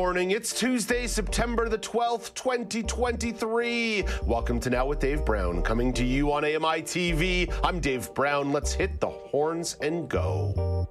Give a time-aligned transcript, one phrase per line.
[0.00, 0.30] Morning.
[0.30, 4.02] It's Tuesday, September the 12th, 2023.
[4.22, 7.52] Welcome to Now with Dave Brown, coming to you on AMI TV.
[7.62, 8.50] I'm Dave Brown.
[8.50, 10.88] Let's hit the horns and go.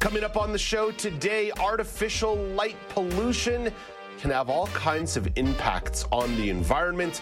[0.00, 3.70] Coming up on the show today, artificial light pollution
[4.18, 7.20] can have all kinds of impacts on the environment.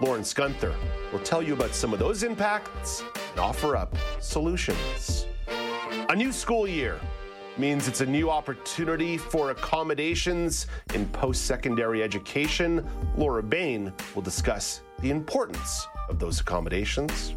[0.00, 0.74] Lawrence Gunther
[1.12, 5.26] will tell you about some of those impacts and offer up solutions.
[6.10, 7.00] A new school year
[7.58, 12.88] means it's a new opportunity for accommodations in post secondary education.
[13.16, 17.34] Laura Bain will discuss the importance of those accommodations.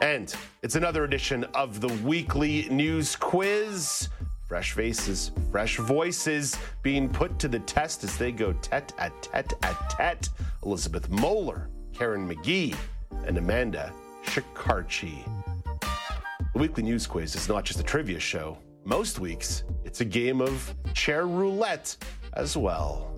[0.00, 4.08] And it's another edition of the weekly news quiz.
[4.46, 9.52] Fresh faces, fresh voices being put to the test as they go tete at tete
[9.62, 10.30] at tete.
[10.64, 12.74] Elizabeth Moeller, Karen McGee,
[13.26, 13.92] and Amanda
[14.28, 15.24] Shikarchi.
[16.52, 18.58] The weekly news quiz is not just a trivia show.
[18.84, 21.96] Most weeks, it's a game of chair roulette
[22.34, 23.17] as well.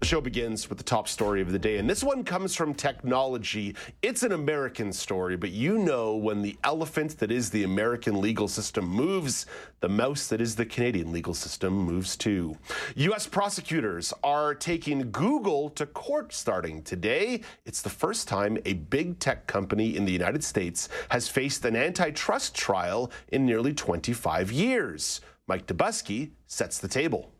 [0.00, 2.74] The show begins with the top story of the day, and this one comes from
[2.74, 3.74] technology.
[4.02, 8.46] It's an American story, but you know when the elephant that is the American legal
[8.46, 9.46] system moves,
[9.80, 12.58] the mouse that is the Canadian legal system moves too.
[12.96, 13.26] U.S.
[13.26, 17.40] prosecutors are taking Google to court starting today.
[17.64, 21.74] It's the first time a big tech company in the United States has faced an
[21.74, 25.22] antitrust trial in nearly 25 years.
[25.46, 27.32] Mike Dobuski sets the table.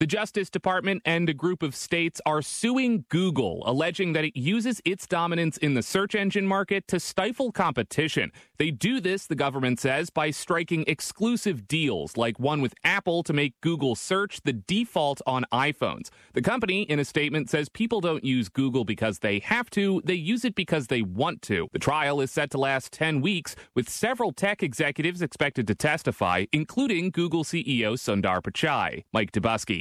[0.00, 4.82] The Justice Department and a group of states are suing Google, alleging that it uses
[4.84, 8.32] its dominance in the search engine market to stifle competition.
[8.58, 13.32] They do this, the government says, by striking exclusive deals, like one with Apple to
[13.32, 16.08] make Google search the default on iPhones.
[16.32, 20.14] The company, in a statement, says people don't use Google because they have to, they
[20.14, 21.68] use it because they want to.
[21.72, 26.46] The trial is set to last 10 weeks, with several tech executives expected to testify,
[26.52, 29.04] including Google CEO Sundar Pichai.
[29.12, 29.30] Mike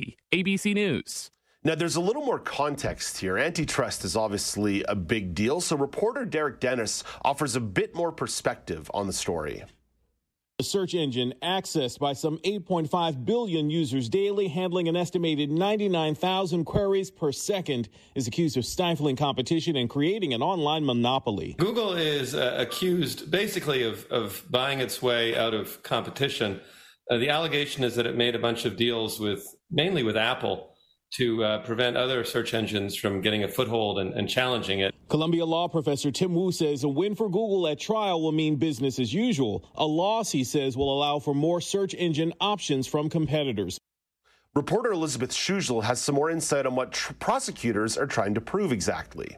[0.03, 0.15] Dobuski.
[0.33, 1.31] ABC News.
[1.65, 3.37] Now, there's a little more context here.
[3.37, 8.91] Antitrust is obviously a big deal, so reporter Derek Dennis offers a bit more perspective
[8.93, 9.63] on the story.
[10.59, 17.09] A search engine accessed by some 8.5 billion users daily, handling an estimated 99,000 queries
[17.09, 21.55] per second, is accused of stifling competition and creating an online monopoly.
[21.57, 26.59] Google is uh, accused basically of, of buying its way out of competition.
[27.09, 30.69] Uh, the allegation is that it made a bunch of deals with mainly with Apple
[31.15, 34.95] to uh, prevent other search engines from getting a foothold and, and, challenging it.
[35.09, 38.97] Columbia law professor Tim Wu says a win for Google at trial will mean business
[38.97, 39.69] as usual.
[39.75, 43.77] A loss, he says, will allow for more search engine options from competitors.
[44.55, 48.71] Reporter Elizabeth Schugel has some more insight on what tr- prosecutors are trying to prove
[48.71, 49.37] exactly.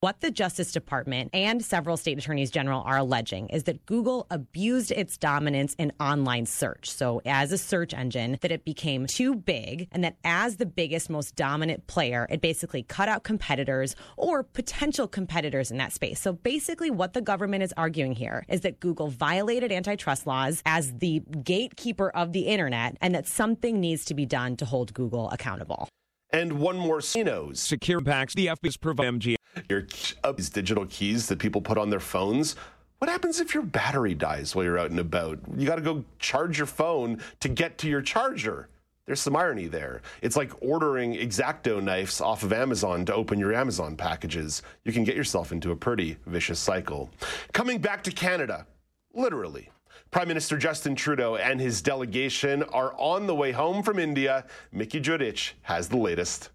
[0.00, 4.92] What the Justice Department and several state attorneys general are alleging is that Google abused
[4.92, 6.88] its dominance in online search.
[6.88, 11.10] So, as a search engine, that it became too big, and that as the biggest,
[11.10, 16.20] most dominant player, it basically cut out competitors or potential competitors in that space.
[16.20, 20.92] So, basically, what the government is arguing here is that Google violated antitrust laws as
[20.98, 25.28] the gatekeeper of the internet, and that something needs to be done to hold Google
[25.30, 25.88] accountable.
[26.30, 27.56] And one more CINOs.
[27.56, 29.36] Secure packs, the FBI's provide MG.
[29.68, 29.86] Your
[30.22, 32.54] uh, these digital keys that people put on their phones.
[32.98, 35.38] What happens if your battery dies while you're out and about?
[35.56, 38.68] You got to go charge your phone to get to your charger.
[39.06, 40.02] There's some irony there.
[40.20, 44.62] It's like ordering exacto knives off of Amazon to open your Amazon packages.
[44.84, 47.08] You can get yourself into a pretty vicious cycle.
[47.54, 48.66] Coming back to Canada,
[49.14, 49.70] literally.
[50.10, 54.46] Prime Minister Justin Trudeau and his delegation are on the way home from India.
[54.72, 56.48] Mickey Djuric has the latest.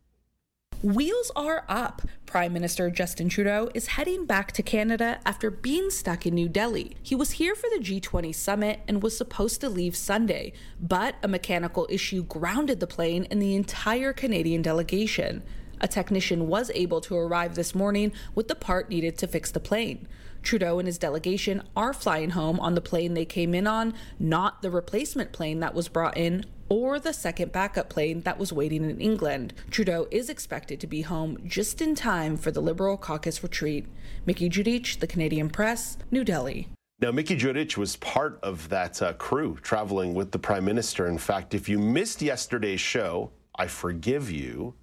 [0.82, 2.02] Wheels are up.
[2.26, 6.98] Prime Minister Justin Trudeau is heading back to Canada after being stuck in New Delhi.
[7.04, 11.28] He was here for the G20 summit and was supposed to leave Sunday, but a
[11.28, 15.44] mechanical issue grounded the plane and the entire Canadian delegation.
[15.80, 19.60] A technician was able to arrive this morning with the part needed to fix the
[19.60, 20.08] plane.
[20.44, 24.62] Trudeau and his delegation are flying home on the plane they came in on, not
[24.62, 28.84] the replacement plane that was brought in or the second backup plane that was waiting
[28.90, 29.54] in England.
[29.70, 33.86] Trudeau is expected to be home just in time for the Liberal caucus retreat.
[34.26, 36.70] Mickey Djuric, The Canadian Press, New Delhi.
[37.00, 41.08] Now, Mickey Djuric was part of that uh, crew traveling with the Prime Minister.
[41.08, 44.74] In fact, if you missed yesterday's show, I forgive you.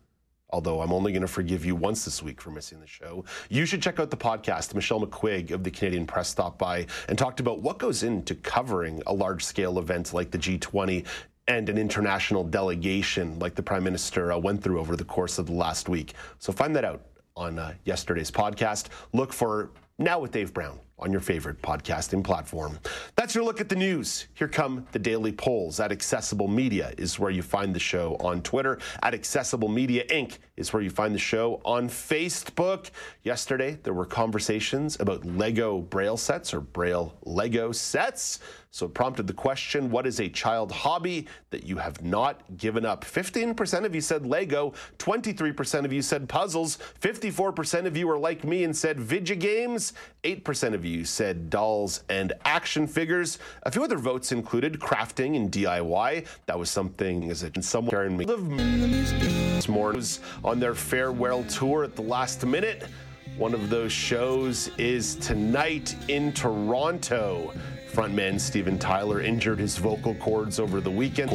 [0.53, 3.67] Although I'm only going to forgive you once this week for missing the show, you
[3.67, 4.75] should check out the podcast.
[4.75, 9.03] Michelle McQuigg of the Canadian Press stopped by and talked about what goes into covering
[9.07, 11.07] a large scale event like the G20
[11.49, 15.47] and an international delegation like the Prime Minister uh, went through over the course of
[15.47, 16.15] the last week.
[16.39, 17.03] So find that out
[17.37, 18.89] on uh, yesterday's podcast.
[19.13, 22.79] Look for Now with Dave Brown on your favorite podcasting platform.
[23.17, 24.27] That's your look at the news.
[24.35, 25.81] Here come the daily polls.
[25.81, 28.79] At Accessible Media is where you find the show on Twitter.
[29.03, 30.39] At Accessible Media Inc.
[30.61, 32.91] is where you find the show on Facebook.
[33.25, 38.41] Yesterday, there were conversations about Lego Braille sets or Braille Lego sets.
[38.73, 42.85] So it prompted the question what is a child hobby that you have not given
[42.87, 43.05] up?
[43.05, 48.45] 15% of you said Lego, 23% of you said puzzles, 54% of you are like
[48.45, 49.93] me and said video games,
[50.23, 53.39] 8% of you said dolls and action figures.
[53.65, 56.27] A few other votes included crafting and DIY.
[56.47, 58.25] That was something as me.
[59.69, 59.91] More
[60.45, 62.87] on their farewell tour at the last minute.
[63.37, 67.53] One of those shows is tonight in Toronto.
[67.93, 71.31] Frontman Steven Tyler injured his vocal cords over the weekend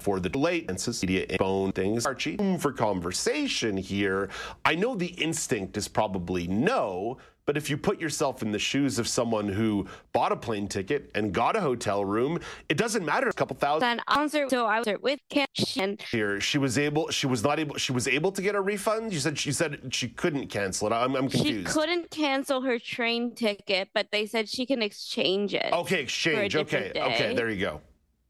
[0.00, 2.06] for the delay late media phone things.
[2.06, 4.28] Archie, for conversation here.
[4.64, 8.98] I know the instinct is probably no, but if you put yourself in the shoes
[8.98, 12.38] of someone who bought a plane ticket and got a hotel room,
[12.68, 13.28] it doesn't matter.
[13.28, 14.00] A couple thousand.
[14.08, 14.48] answer.
[14.48, 15.96] So I was with Ken.
[16.10, 17.10] Here, she was able.
[17.10, 17.76] She was not able.
[17.76, 19.12] She was able to get a refund.
[19.12, 20.92] You said she said she couldn't cancel it.
[20.92, 21.68] I'm, I'm confused.
[21.68, 25.72] She couldn't cancel her train ticket, but they said she can exchange it.
[25.72, 26.54] Okay, exchange.
[26.54, 27.00] Okay, day.
[27.00, 27.34] okay.
[27.34, 27.80] There you go.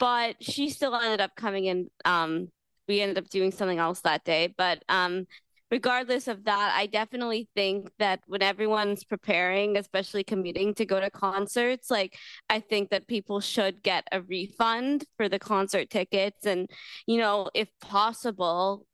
[0.00, 1.88] But she still ended up coming in.
[2.04, 2.48] Um,
[2.88, 5.26] we ended up doing something else that day, but um,
[5.70, 11.10] regardless of that, I definitely think that when everyone's preparing, especially commuting to go to
[11.10, 12.16] concerts, like
[12.48, 16.68] I think that people should get a refund for the concert tickets and,
[17.06, 18.86] you know, if possible,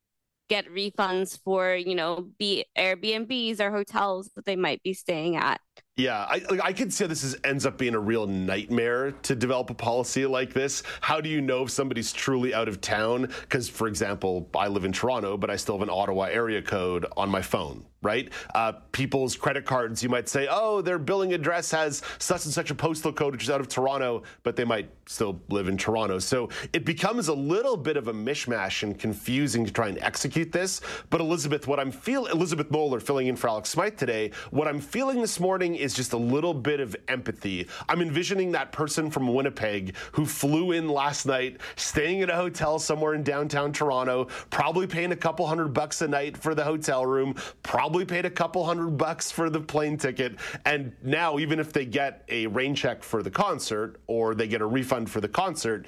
[0.48, 5.60] get refunds for, you know, be Airbnbs or hotels that they might be staying at.
[5.96, 9.34] Yeah, I, I could see how this is, ends up being a real nightmare to
[9.34, 10.82] develop a policy like this.
[11.00, 13.30] How do you know if somebody's truly out of town?
[13.40, 17.06] Because, for example, I live in Toronto, but I still have an Ottawa area code
[17.16, 18.32] on my phone right?
[18.54, 22.70] Uh, people's credit cards, you might say, oh, their billing address has such and such
[22.70, 26.20] a postal code, which is out of Toronto, but they might still live in Toronto.
[26.20, 30.52] So it becomes a little bit of a mishmash and confusing to try and execute
[30.52, 30.80] this.
[31.10, 34.80] But Elizabeth, what I'm feeling, Elizabeth Moeller filling in for Alex Smythe today, what I'm
[34.80, 37.66] feeling this morning is just a little bit of empathy.
[37.88, 42.78] I'm envisioning that person from Winnipeg who flew in last night, staying at a hotel
[42.78, 47.04] somewhere in downtown Toronto, probably paying a couple hundred bucks a night for the hotel
[47.04, 50.36] room, probably probably paid a couple hundred bucks for the plane ticket.
[50.66, 54.60] And now, even if they get a rain check for the concert or they get
[54.60, 55.86] a refund for the concert,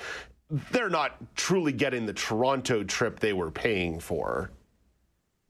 [0.70, 4.50] they're not truly getting the Toronto trip they were paying for.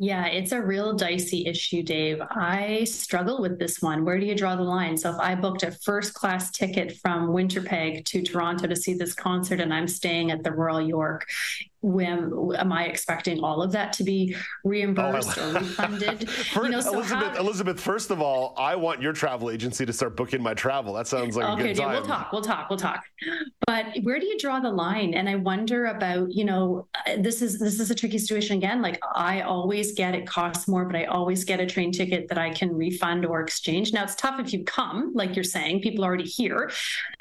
[0.01, 2.21] Yeah, it's a real dicey issue, Dave.
[2.21, 4.05] I struggle with this one.
[4.05, 4.97] Where do you draw the line?
[4.97, 9.15] So, if I booked a first class ticket from Winterpeg to Toronto to see this
[9.15, 11.27] concert and I'm staying at the Royal York,
[11.81, 14.35] when am I expecting all of that to be
[14.65, 16.29] reimbursed oh, or refunded?
[16.29, 17.41] first, you know, so Elizabeth, how...
[17.41, 20.95] Elizabeth, first of all, I want your travel agency to start booking my travel.
[20.95, 21.93] That sounds like okay, a good time.
[21.93, 22.33] We'll talk.
[22.33, 22.71] We'll talk.
[22.71, 23.05] We'll talk.
[23.67, 25.15] But where do you draw the line?
[25.15, 28.83] And I wonder about, you know, uh, this is this is a tricky situation again.
[28.83, 32.39] Like I always get it costs more, but I always get a train ticket that
[32.39, 33.93] I can refund or exchange.
[33.93, 36.71] Now it's tough if you come, like you're saying, people are already here.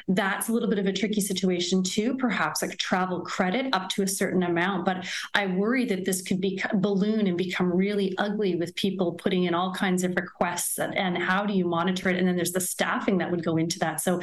[0.08, 2.16] That's a little bit of a tricky situation too.
[2.16, 4.86] Perhaps like travel credit up to a certain amount.
[4.86, 9.46] But I worry that this could be balloon and become really ugly with people putting
[9.46, 12.18] in all kinds of requests and, and how do you monitor it?
[12.18, 14.02] And then there's the staffing that would go into that.
[14.02, 14.22] So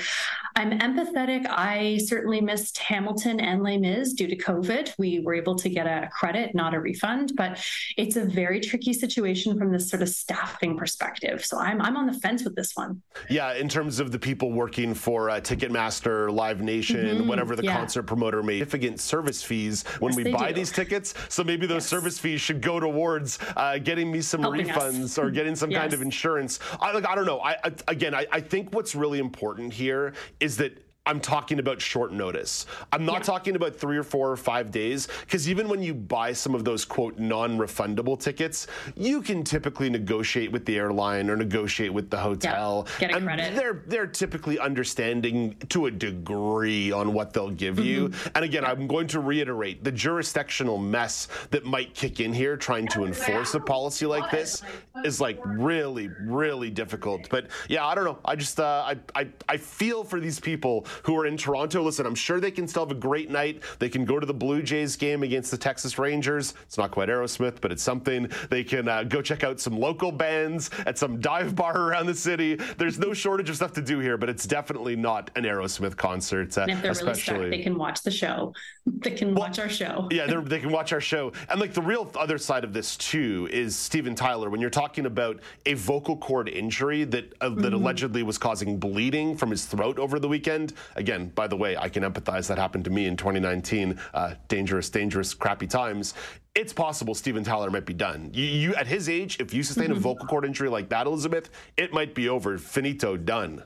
[0.57, 1.47] I'm empathetic.
[1.49, 4.95] I certainly missed Hamilton and Les Mis due to COVID.
[4.99, 7.65] We were able to get a credit, not a refund, but
[7.97, 11.45] it's a very tricky situation from this sort of staffing perspective.
[11.45, 13.03] So I'm, I'm on the fence with this one.
[13.31, 17.29] Yeah, in terms of the people working for uh, Ticketmaster, Live Nation, mm-hmm.
[17.29, 17.77] whatever the yeah.
[17.77, 20.55] concert promoter made, significant service fees when yes, we buy do.
[20.55, 21.15] these tickets.
[21.29, 21.87] So maybe those yes.
[21.87, 25.19] service fees should go towards uh, getting me some Helping refunds us.
[25.19, 25.81] or getting some yes.
[25.81, 26.61] kind of insurance.
[26.81, 27.41] I, like, I don't know.
[27.41, 31.83] I, I again, I, I think what's really important here is that I'm talking about
[31.83, 32.65] short notice.
[32.91, 33.25] I'm not yeah.
[33.25, 36.65] talking about three or four or five days, because even when you buy some of
[36.65, 42.09] those quote non refundable tickets, you can typically negotiate with the airline or negotiate with
[42.09, 42.87] the hotel.
[42.95, 43.01] Yeah.
[43.01, 43.55] Get a and credit.
[43.55, 47.85] They're they're typically understanding to a degree on what they'll give mm-hmm.
[47.85, 48.13] you.
[48.35, 48.71] And again, yeah.
[48.71, 53.53] I'm going to reiterate the jurisdictional mess that might kick in here trying to enforce
[53.53, 54.63] a policy like this
[55.05, 57.29] is like really, really difficult.
[57.29, 58.19] But yeah, I don't know.
[58.25, 62.07] I just uh, I, I I feel for these people who are in Toronto, listen,
[62.07, 63.63] I'm sure they can still have a great night.
[63.79, 66.55] They can go to the Blue Jays game against the Texas Rangers.
[66.63, 68.31] It's not quite Aerosmith, but it's something.
[68.51, 72.15] They can uh, go check out some local bands at some dive bar around the
[72.15, 72.57] city.
[72.79, 76.57] There's no shortage of stuff to do here, but it's definitely not an Aerosmith concert.
[76.57, 77.35] Uh, and if they're especially...
[77.35, 78.53] really stuck, they can watch the show.
[78.87, 80.09] They can well, watch our show.
[80.11, 81.33] yeah, they can watch our show.
[81.49, 84.51] And like the real other side of this too is Steven Tyler.
[84.51, 87.75] When you're talking about a vocal cord injury that uh, that mm-hmm.
[87.75, 90.75] allegedly was causing bleeding from his throat over the weekend.
[90.97, 92.49] Again, by the way, I can empathize.
[92.49, 93.99] That happened to me in 2019.
[94.13, 96.15] Uh, dangerous, dangerous, crappy times
[96.55, 98.31] it's possible Steven Tyler might be done.
[98.33, 99.97] You, you at his age, if you sustain mm-hmm.
[99.97, 102.59] a vocal cord injury like that, Elizabeth, it might be over.
[102.59, 103.65] Finito, done.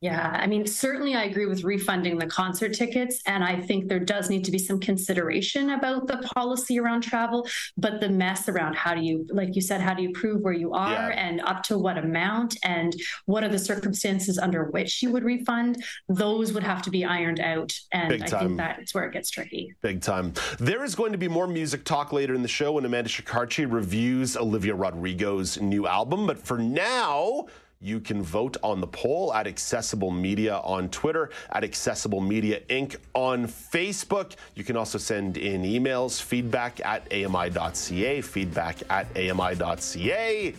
[0.00, 3.20] Yeah, I mean, certainly I agree with refunding the concert tickets.
[3.26, 7.48] And I think there does need to be some consideration about the policy around travel,
[7.76, 10.52] but the mess around how do you, like you said, how do you prove where
[10.52, 11.26] you are yeah.
[11.28, 12.94] and up to what amount and
[13.26, 15.82] what are the circumstances under which you would refund?
[16.08, 17.76] Those would have to be ironed out.
[17.90, 19.74] And I think that's where it gets tricky.
[19.82, 20.32] Big time.
[20.60, 23.70] There is going to be more music talk later in the show when Amanda Shikarchi
[23.70, 26.26] reviews Olivia Rodrigo's new album.
[26.26, 27.46] But for now,
[27.80, 32.96] you can vote on the poll at Accessible Media on Twitter, at Accessible Media Inc.
[33.14, 34.34] on Facebook.
[34.54, 40.54] You can also send in emails, feedback at ami.ca, feedback at ami.ca,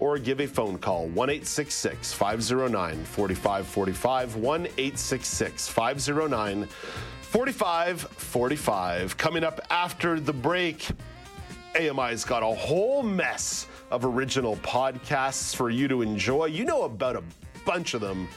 [0.00, 4.36] or give a phone call 1 509 4545.
[4.36, 9.16] 1 509 4545.
[9.18, 10.88] Coming up after the break,
[11.74, 16.46] AMI's got a whole mess of original podcasts for you to enjoy.
[16.46, 17.22] You know about a
[17.64, 18.28] bunch of them,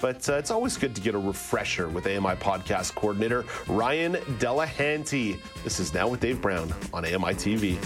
[0.00, 5.38] but uh, it's always good to get a refresher with AMI podcast coordinator Ryan Delehanty.
[5.62, 7.78] This is Now with Dave Brown on AMI TV.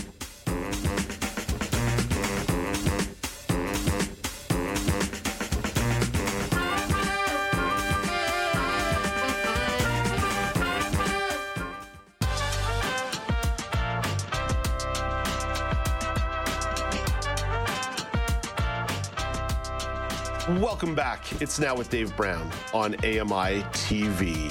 [21.32, 24.50] It's now with Dave Brown on AMI TV.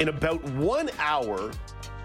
[0.00, 1.50] In about one hour,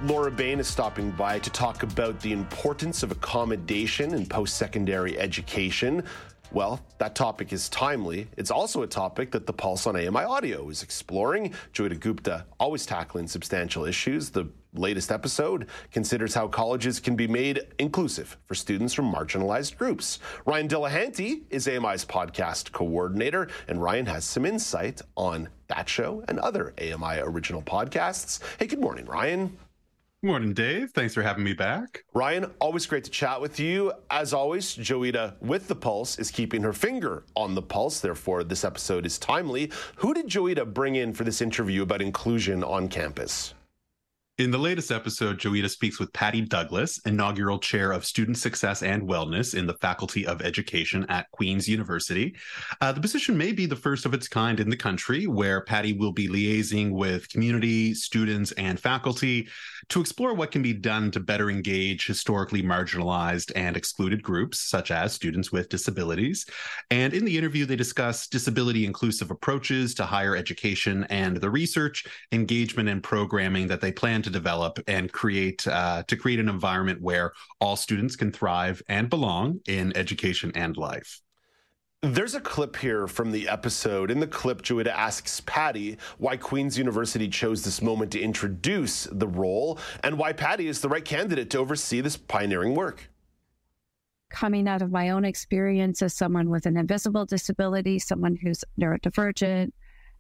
[0.04, 5.20] Laura Bain is stopping by to talk about the importance of accommodation in post secondary
[5.20, 6.04] education.
[6.52, 8.28] Well, that topic is timely.
[8.36, 11.54] It's also a topic that the Pulse on AMI Audio is exploring.
[11.74, 14.32] Joeita Gupta always tackling substantial issues.
[14.32, 20.18] The latest episode considers how colleges can be made inclusive for students from marginalized groups.
[20.46, 26.40] Ryan Delehanty is AMI's podcast coordinator, and Ryan has some insight on that show and
[26.40, 28.40] other AMI original podcasts.
[28.58, 29.56] Hey, good morning, Ryan.
[30.22, 30.92] Morning, Dave.
[30.92, 32.04] Thanks for having me back.
[32.14, 33.94] Ryan, always great to chat with you.
[34.12, 38.02] As always, Joeita with the Pulse is keeping her finger on the pulse.
[38.02, 39.72] Therefore, this episode is timely.
[39.96, 43.54] Who did Joeita bring in for this interview about inclusion on campus?
[44.40, 49.04] In the latest episode, Joeita speaks with Patty Douglas, inaugural chair of student success and
[49.04, 52.34] wellness in the Faculty of Education at Queen's University.
[52.80, 55.92] Uh, the position may be the first of its kind in the country, where Patty
[55.92, 59.50] will be liaising with community, students, and faculty
[59.90, 64.90] to explore what can be done to better engage historically marginalized and excluded groups, such
[64.90, 66.46] as students with disabilities.
[66.92, 72.06] And in the interview, they discuss disability inclusive approaches to higher education and the research,
[72.32, 76.50] engagement, and programming that they plan to to develop and create uh, to create an
[76.50, 81.22] environment where all students can thrive and belong in education and life.
[82.02, 84.10] There's a clip here from the episode.
[84.10, 89.28] In the clip, Joeita asks Patty why Queen's University chose this moment to introduce the
[89.28, 93.10] role and why Patty is the right candidate to oversee this pioneering work.
[94.30, 99.72] Coming out of my own experience as someone with an invisible disability, someone who's neurodivergent,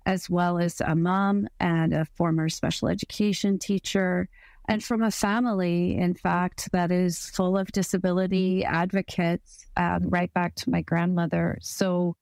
[0.10, 4.28] as well as a mom and a former special education teacher,
[4.68, 10.56] and from a family, in fact, that is full of disability advocates, um, right back
[10.56, 11.60] to my grandmother.
[11.62, 12.16] So,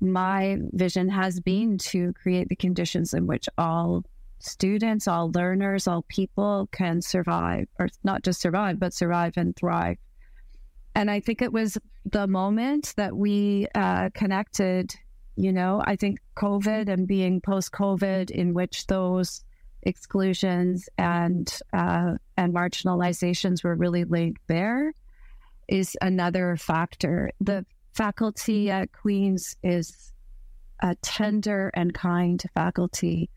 [0.00, 4.04] my vision has been to create the conditions in which all
[4.38, 9.96] students, all learners, all people can survive, or not just survive, but survive and thrive.
[10.94, 14.94] And I think it was the moment that we uh, connected
[15.36, 19.44] you know, I think COVID and being post COVID, in which those
[19.82, 24.92] exclusions and uh, and marginalizations were really laid bare,
[25.68, 27.30] is another factor.
[27.40, 30.12] The faculty at Queens is
[30.82, 33.30] a tender and kind faculty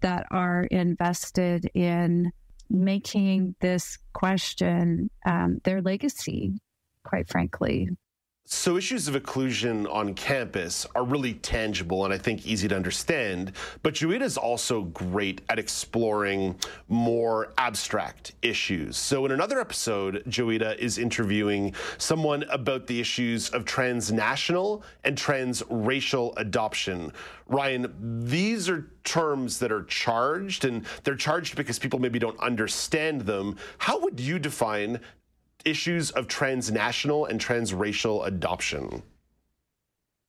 [0.00, 2.32] that are invested in
[2.68, 6.52] making this question um, their legacy,
[7.04, 7.88] quite frankly.
[8.52, 13.52] So, issues of occlusion on campus are really tangible and I think easy to understand.
[13.84, 16.56] But Joeita is also great at exploring
[16.88, 18.96] more abstract issues.
[18.96, 26.34] So, in another episode, Joeita is interviewing someone about the issues of transnational and transracial
[26.36, 27.12] adoption.
[27.46, 27.94] Ryan,
[28.26, 33.56] these are terms that are charged, and they're charged because people maybe don't understand them.
[33.78, 35.00] How would you define
[35.64, 39.02] issues of transnational and transracial adoption?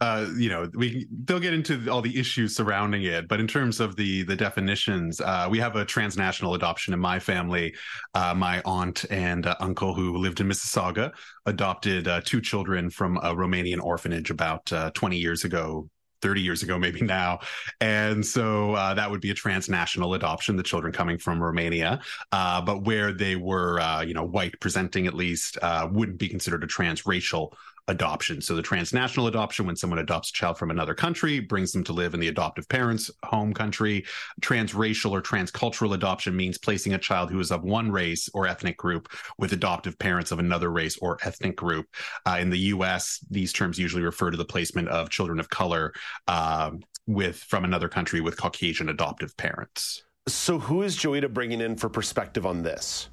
[0.02, 3.80] Uh, you know, we they'll get into all the issues surrounding it, but in terms
[3.80, 7.72] of the the definitions, uh, we have a transnational adoption in my family.
[8.16, 11.12] Uh, my aunt and uh, uncle, who lived in Mississauga,
[11.46, 15.88] adopted uh, two children from a Romanian orphanage about uh, 20 years ago,
[16.22, 17.40] 30 years ago, maybe now.
[17.80, 22.02] And so uh, that would be a transnational adoption, the children coming from Romania.
[22.32, 26.30] Uh, but where they were, uh, you know, white presenting at least, uh, wouldn't be
[26.30, 27.54] considered a transracial
[27.88, 28.42] adoption.
[28.42, 31.94] So the transnational adoption, when someone adopts a child from another country, brings them to
[31.94, 34.06] live in the adoptive parent's home country.
[34.42, 38.78] Transracial or transcultural adoption means placing a child who is of one race or ethnic
[38.78, 41.88] group with adoptive parents of another race or ethnic group.
[42.26, 45.94] Uh, in the U.S., these terms usually refer to the placement of children of color
[46.28, 46.72] uh,
[47.08, 50.04] with from another country with Caucasian adoptive parents.
[50.28, 53.10] So, who is Joeita bringing in for perspective on this?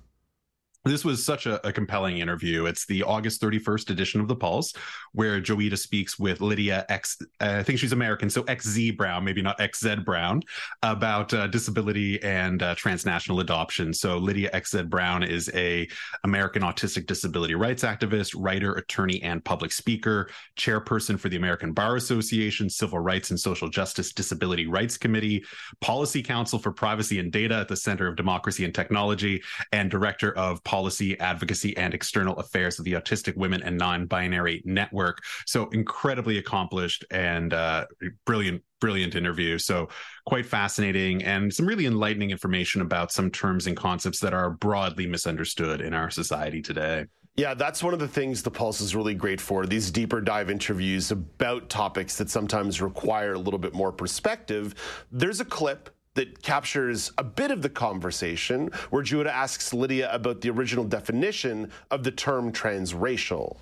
[0.88, 2.66] This was such a, a, compelling interview.
[2.66, 4.72] It's the August 31st edition of The Pulse,
[5.12, 9.42] where Joeita speaks with Lydia X, uh, I think she's American, so XZ Brown, maybe
[9.42, 10.42] not XZ Brown,
[10.82, 13.92] about uh, disability and uh, transnational adoption.
[13.92, 15.88] So Lydia XZ Brown is a
[16.24, 21.96] American autistic disability rights activist, writer, attorney, and public speaker, chairperson for the American Bar
[21.96, 25.44] Association, Civil Rights and Social Justice Disability Rights Committee,
[25.80, 29.42] Policy Council for Privacy and Data at the Center of Democracy and Technology,
[29.72, 30.77] and director of policy,
[31.20, 35.18] advocacy, and external affairs of the Autistic Women and Non Binary Network.
[35.46, 37.86] So incredibly accomplished and uh,
[38.24, 39.58] brilliant, brilliant interview.
[39.58, 39.88] So
[40.26, 45.06] quite fascinating and some really enlightening information about some terms and concepts that are broadly
[45.06, 47.06] misunderstood in our society today.
[47.36, 49.64] Yeah, that's one of the things the Pulse is really great for.
[49.64, 54.74] These deeper dive interviews about topics that sometimes require a little bit more perspective.
[55.12, 60.40] There's a clip that captures a bit of the conversation where Joeita asks Lydia about
[60.40, 63.56] the original definition of the term transracial.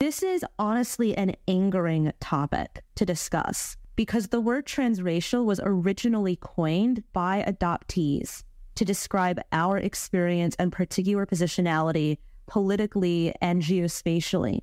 [0.00, 7.04] This is honestly an angering topic to discuss because the word transracial was originally coined
[7.12, 8.42] by adoptees
[8.74, 14.60] to describe our experience and particular positionality politically and geospatially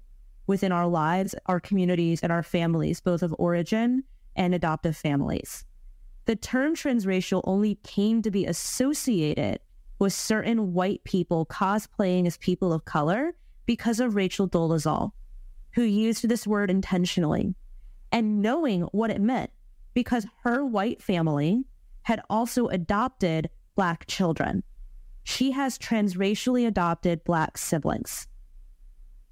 [0.48, 4.04] within our lives, our communities, and our families, both of origin
[4.36, 5.64] and adoptive families
[6.30, 9.60] the term transracial only came to be associated
[9.98, 13.34] with certain white people cosplaying as people of color
[13.66, 15.10] because of Rachel Dolezal,
[15.72, 17.56] who used this word intentionally
[18.12, 19.50] and knowing what it meant
[19.96, 21.64] because her white family
[22.04, 24.62] had also adopted Black children.
[25.24, 28.28] She has transracially adopted Black siblings.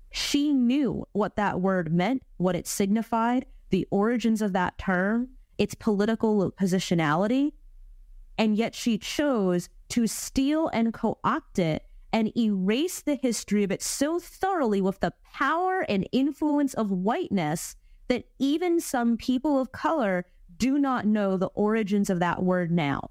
[0.10, 5.76] She knew what that word meant, what it signified, the origins of that term, its
[5.76, 7.54] political positionality.
[8.38, 13.72] And yet she chose to steal and co opt it and erase the history of
[13.72, 17.76] it so thoroughly with the power and influence of whiteness
[18.08, 20.26] that even some people of color
[20.58, 23.10] do not know the origins of that word now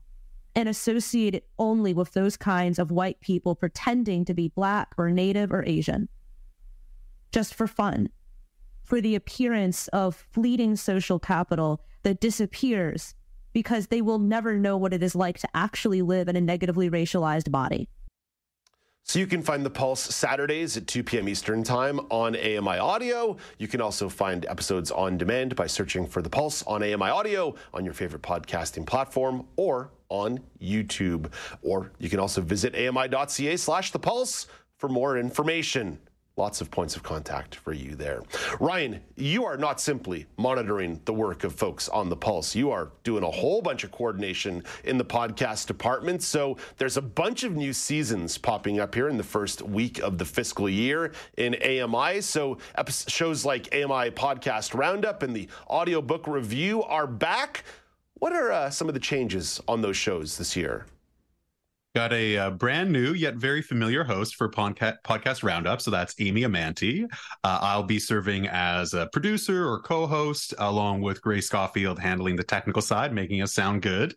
[0.54, 5.10] and associate it only with those kinds of white people pretending to be black or
[5.10, 6.08] native or Asian
[7.36, 8.08] just for fun,
[8.86, 13.14] for the appearance of fleeting social capital that disappears
[13.52, 16.88] because they will never know what it is like to actually live in a negatively
[16.88, 17.88] racialized body.
[19.02, 21.28] So you can find the Pulse Saturdays at 2 p.m.
[21.28, 23.36] Eastern Time on AMI Audio.
[23.56, 27.54] You can also find episodes on demand by searching for the Pulse on AMI Audio
[27.72, 31.32] on your favorite podcasting platform or on YouTube.
[31.62, 35.98] Or you can also visit ami.ca slash the pulse for more information
[36.36, 38.22] lots of points of contact for you there.
[38.60, 42.54] Ryan, you are not simply monitoring the work of folks on the Pulse.
[42.54, 46.22] You are doing a whole bunch of coordination in the podcast department.
[46.22, 50.18] So there's a bunch of new seasons popping up here in the first week of
[50.18, 52.20] the fiscal year in AMI.
[52.20, 52.58] So
[53.08, 57.64] shows like AMI Podcast Roundup and the audiobook review are back.
[58.18, 60.84] What are uh, some of the changes on those shows this year?
[61.96, 65.80] Got a uh, brand new yet very familiar host for podca- podcast roundup.
[65.80, 67.04] So that's Amy Amantea.
[67.42, 72.44] Uh, I'll be serving as a producer or co-host, along with Grace Schofield handling the
[72.44, 74.14] technical side, making us sound good.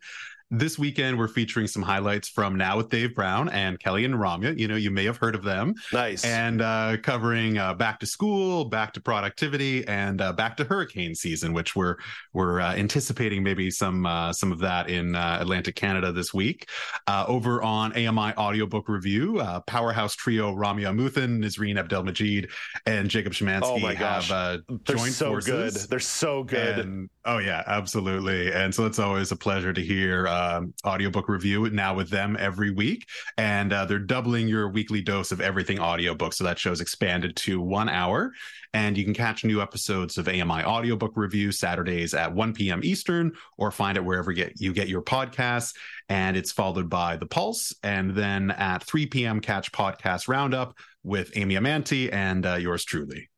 [0.50, 4.58] This weekend we're featuring some highlights from Now with Dave Brown and Kelly and Ramya.
[4.58, 5.74] You know, you may have heard of them.
[5.92, 6.24] Nice.
[6.24, 11.14] And uh, covering uh, back to school, back to productivity, and uh, back to hurricane
[11.14, 11.96] season, which we're
[12.32, 16.68] we're uh, anticipating maybe some uh, some of that in uh, Atlantic Canada this week.
[17.08, 22.50] over on AMI Audiobook Review, powerhouse trio Ramya Amuthan, Nisreen Abdelmajid,
[22.86, 24.28] and Jacob Shemansky oh my gosh.
[24.28, 25.74] have They're joined so forces.
[25.74, 25.90] good.
[25.90, 26.78] They're so good.
[26.80, 28.52] And, oh yeah, absolutely.
[28.52, 32.70] And so it's always a pleasure to hear um, audiobook review now with them every
[32.70, 33.06] week.
[33.36, 36.32] And uh, they're doubling your weekly dose of everything audiobook.
[36.32, 38.32] So that show's expanded to one hour.
[38.72, 42.80] And you can catch new episodes of AMI Audiobook Review Saturdays at 1 p.m.
[42.84, 45.74] Eastern or find it wherever you get your podcasts.
[46.08, 47.74] And it's followed by The Pulse.
[47.82, 53.28] And then at 3 p.m., catch Podcast Roundup with Amy Amantea and uh, yours truly.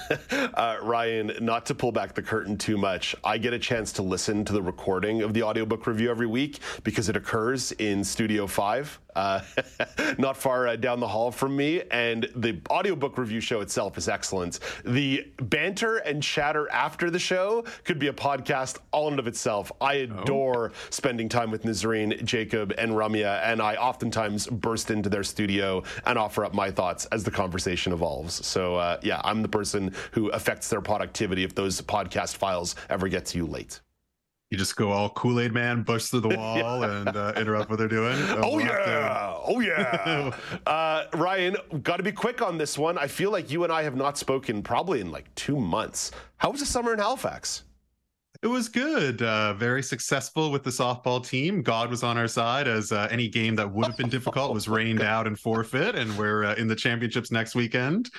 [0.54, 4.02] uh, Ryan, not to pull back the curtain too much, I get a chance to
[4.02, 8.46] listen to the recording of the audiobook review every week because it occurs in Studio
[8.46, 9.40] 5, uh,
[10.18, 11.82] not far uh, down the hall from me.
[11.90, 14.60] And the audiobook review show itself is excellent.
[14.84, 19.72] The banter and chatter after the show could be a podcast all in of itself.
[19.80, 20.22] I oh.
[20.22, 20.76] adore oh.
[20.90, 26.18] spending time with Nisreen, Jacob, and Ramya, and I oftentimes burst into their studio and
[26.18, 28.44] offer up my thoughts as the conversation evolves.
[28.46, 32.74] So, uh, yeah, I'm the person person who affects their productivity if those podcast files
[32.88, 33.80] ever get to you late.
[34.50, 37.00] You just go all Kool Aid Man, bush through the wall, yeah.
[37.00, 38.18] and uh, interrupt what they're doing.
[38.44, 40.34] Oh, yeah, oh yeah.
[40.66, 42.98] uh, Ryan, got to be quick on this one.
[42.98, 46.10] I feel like you and I have not spoken probably in like two months.
[46.36, 47.64] How was the summer in Halifax?
[48.42, 49.22] It was good.
[49.22, 51.62] Uh, very successful with the softball team.
[51.62, 54.66] God was on our side as uh, any game that would have been difficult was
[54.66, 55.94] rained out and forfeit.
[55.94, 58.10] And we're uh, in the championships next weekend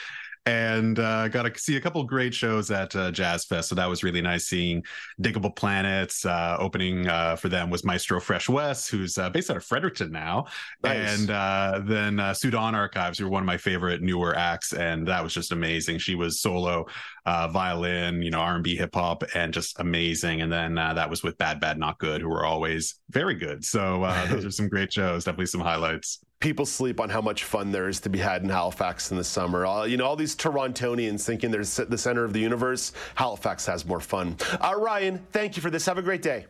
[0.45, 3.69] and uh, got to see a couple great shows at uh, Jazz Fest.
[3.69, 4.84] So that was really nice seeing
[5.21, 6.25] Digable Planets.
[6.25, 10.12] Uh, opening uh, for them was Maestro Fresh Wes, who's uh, based out of Fredericton
[10.12, 10.47] now,
[10.84, 11.19] nice.
[11.19, 15.08] and uh, then uh, Sudan Archives, who are one of my favorite newer acts, and
[15.08, 15.97] that was just amazing.
[15.97, 16.88] She was solo
[17.26, 20.42] violin, you know, R and B, hip hop, and just amazing.
[20.42, 23.64] And then uh, that was with Bad Bad Not Good, who were always very good.
[23.64, 25.26] So uh, those are some great shows.
[25.26, 28.50] Definitely some highlights people sleep on how much fun there is to be had in
[28.50, 29.66] Halifax in the summer.
[29.66, 32.92] All, you know, all these Torontonians thinking they're the center of the universe.
[33.16, 34.36] Halifax has more fun.
[34.60, 35.86] Uh, Ryan, thank you for this.
[35.86, 36.48] Have a great day.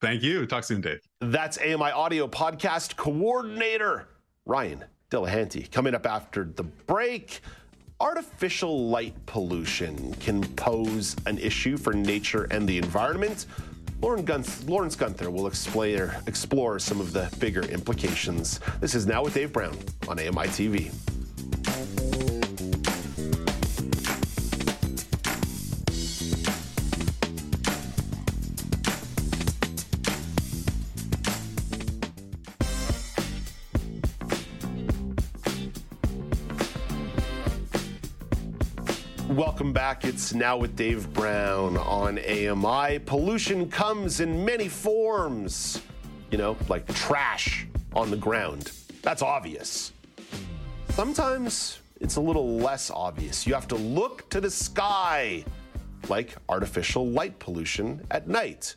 [0.00, 0.46] Thank you.
[0.46, 0.98] Talk soon, Dave.
[1.20, 4.08] That's AMI Audio Podcast Coordinator
[4.44, 5.70] Ryan Delehanty.
[5.70, 7.40] Coming up after the break.
[8.00, 13.46] Artificial light pollution can pose an issue for nature and the environment.
[14.02, 18.58] Lauren Gunth- Lawrence Gunther will explain, explore some of the bigger implications.
[18.80, 19.78] This is Now with Dave Brown
[20.08, 20.92] on AMI TV.
[39.64, 40.04] Welcome back.
[40.04, 42.98] It's now with Dave Brown on AMI.
[42.98, 45.80] Pollution comes in many forms,
[46.30, 48.72] you know, like trash on the ground.
[49.00, 49.94] That's obvious.
[50.90, 53.46] Sometimes it's a little less obvious.
[53.46, 55.42] You have to look to the sky,
[56.10, 58.74] like artificial light pollution at night.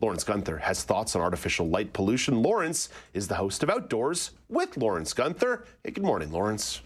[0.00, 2.44] Lawrence Gunther has thoughts on artificial light pollution.
[2.44, 5.64] Lawrence is the host of Outdoors with Lawrence Gunther.
[5.82, 6.80] Hey, good morning, Lawrence.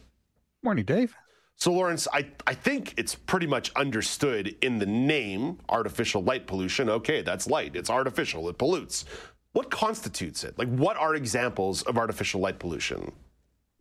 [0.62, 1.14] Morning, Dave.
[1.62, 6.90] So, Lawrence, I, I think it's pretty much understood in the name artificial light pollution.
[6.90, 9.04] Okay, that's light, it's artificial, it pollutes.
[9.52, 10.58] What constitutes it?
[10.58, 13.12] Like, what are examples of artificial light pollution?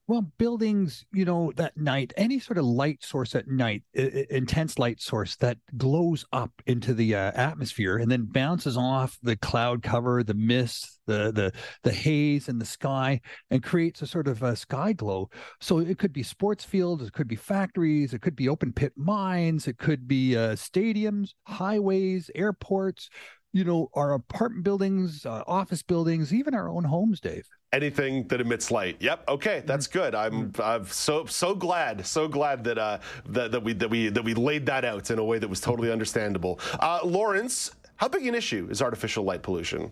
[0.08, 4.78] Well, buildings, you know, that night, any sort of light source at night, I- intense
[4.78, 9.84] light source that glows up into the uh, atmosphere and then bounces off the cloud
[9.84, 14.44] cover, the mist, the the the haze in the sky, and creates a sort of
[14.44, 15.30] a sky glow.
[15.62, 18.94] So it could be sports fields, it could be factories, it could be open pit
[18.98, 23.10] mines, it could be uh, stadiums, highways, airports.
[23.54, 28.42] You know, our apartment buildings, uh, office buildings, even our own homes, Dave anything that
[28.42, 28.98] emits light.
[29.00, 29.30] Yep.
[29.30, 30.00] Okay, that's mm-hmm.
[30.00, 30.16] good.
[30.16, 30.62] I'm mm-hmm.
[30.62, 34.34] I'm so so glad so glad that uh that, that we that we that we
[34.34, 36.60] laid that out in a way that was totally understandable.
[36.80, 39.92] Uh, Lawrence, how big an issue is artificial light pollution?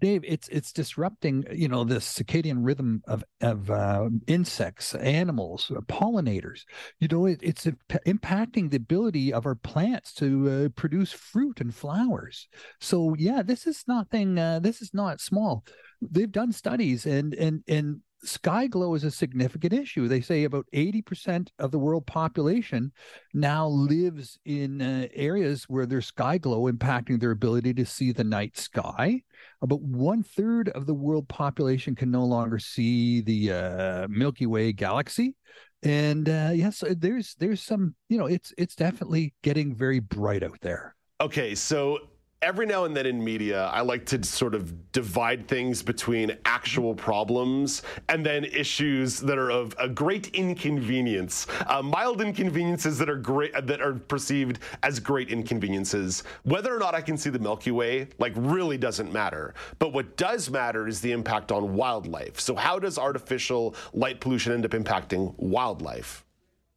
[0.00, 5.80] Dave, it's it's disrupting, you know, the circadian rhythm of of uh, insects, animals, uh,
[5.82, 6.62] pollinators.
[6.98, 7.66] You know, it, it's
[8.06, 12.48] impacting the ability of our plants to uh, produce fruit and flowers.
[12.80, 14.38] So, yeah, this is nothing.
[14.38, 15.64] Uh, this is not small
[16.10, 20.08] they've done studies and and and sky glow is a significant issue.
[20.08, 22.92] They say about 80% of the world population
[23.32, 28.24] now lives in uh, areas where there's sky glow impacting their ability to see the
[28.24, 29.22] night sky.
[29.62, 34.72] About one third of the world population can no longer see the uh, Milky Way
[34.72, 35.34] galaxy.
[35.82, 40.58] And uh, yes, there's there's some, you know, it's it's definitely getting very bright out
[40.62, 40.96] there.
[41.20, 41.98] Okay, so
[42.44, 46.94] every now and then in media, I like to sort of divide things between actual
[46.94, 53.16] problems and then issues that are of a great inconvenience, uh, mild inconveniences that are
[53.16, 56.22] great that are perceived as great inconveniences.
[56.42, 59.54] Whether or not I can see the Milky Way, like, really doesn't matter.
[59.78, 62.38] But what does matter is the impact on wildlife.
[62.38, 66.26] So, how does artificial light pollution end up impacting wildlife?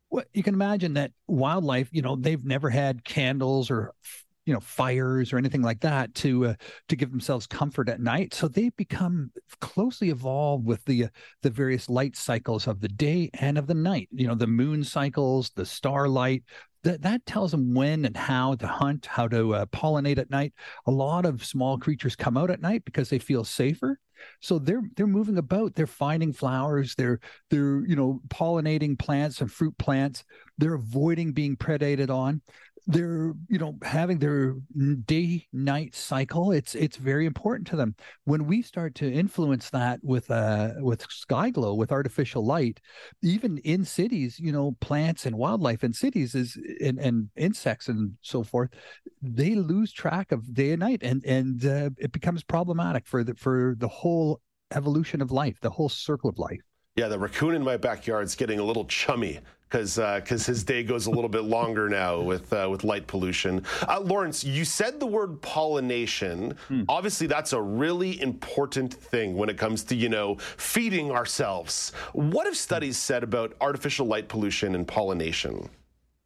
[0.10, 3.92] Well, you can imagine that wildlife, you know, they've never had candles or
[4.48, 6.54] you know fires or anything like that to uh,
[6.88, 8.34] to give themselves comfort at night.
[8.34, 11.08] So they become closely evolved with the uh,
[11.44, 14.84] the various light cycles of the day and of the night you know the moon
[14.84, 16.44] cycles the starlight.
[16.84, 20.54] That that tells them when and how to hunt how to uh, pollinate at night.
[20.86, 24.00] A lot of small creatures come out at night because they feel safer.
[24.42, 25.76] So they're they're moving about.
[25.76, 26.96] They're finding flowers.
[26.96, 30.24] They're they're you know pollinating plants and fruit plants.
[30.58, 32.42] They're avoiding being predated on
[32.88, 34.56] they're you know having their
[35.06, 37.96] day night cycle it's it's very important to them.
[38.24, 42.80] When we start to influence that with uh with sky glow with artificial light
[43.22, 48.14] even in cities you know plants and wildlife in cities is and, and insects and
[48.22, 48.70] so forth
[49.22, 53.36] they lose track of day and night and and uh, it becomes problematic for the
[53.36, 54.40] for the whole
[54.72, 56.62] evolution of life the whole circle of life
[56.98, 60.64] yeah, the raccoon in my backyard is getting a little chummy because because uh, his
[60.64, 63.64] day goes a little bit longer now with uh, with light pollution.
[63.88, 66.58] Uh, Lawrence, you said the word pollination.
[66.68, 66.84] Hmm.
[66.90, 71.92] Obviously, that's a really important thing when it comes to you know feeding ourselves.
[72.14, 75.70] What have studies said about artificial light pollution and pollination?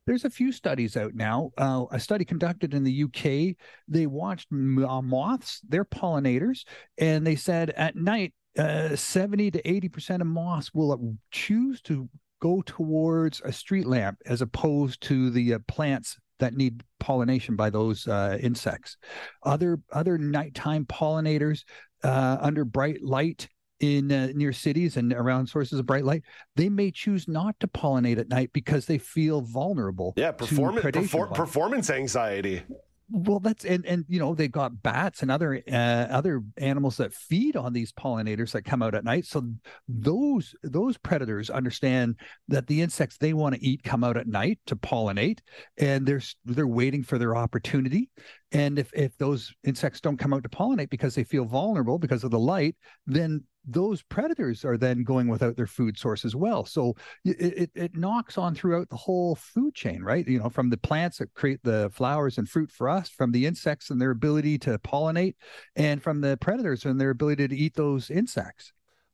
[0.07, 1.51] There's a few studies out now.
[1.57, 3.55] Uh, a study conducted in the UK,
[3.87, 6.65] they watched uh, moths, they're pollinators,
[6.97, 12.09] and they said at night uh, 70 to 80% of moths will choose to
[12.41, 17.69] go towards a street lamp as opposed to the uh, plants that need pollination by
[17.69, 18.97] those uh, insects.
[19.43, 21.63] Other other nighttime pollinators
[22.03, 23.47] uh, under bright light
[23.79, 26.23] in uh, near cities and around sources of bright light,
[26.55, 30.13] they may choose not to pollinate at night because they feel vulnerable.
[30.17, 32.63] Yeah, performance perfor- performance anxiety
[33.11, 37.13] well that's and and you know they've got bats and other uh, other animals that
[37.13, 39.25] feed on these pollinators that come out at night.
[39.25, 39.51] So
[39.87, 42.15] those those predators understand
[42.47, 45.39] that the insects they want to eat come out at night to pollinate
[45.77, 48.09] and they're they're waiting for their opportunity
[48.51, 52.23] and if if those insects don't come out to pollinate because they feel vulnerable because
[52.23, 56.65] of the light then those predators are then going without their food source as well.
[56.65, 60.27] So it, it, it, knocks on throughout the whole food chain, right?
[60.27, 63.45] You know, from the plants that create the flowers and fruit for us, from the
[63.45, 65.35] insects and their ability to pollinate,
[65.75, 68.73] and from the predators and their ability to eat those insects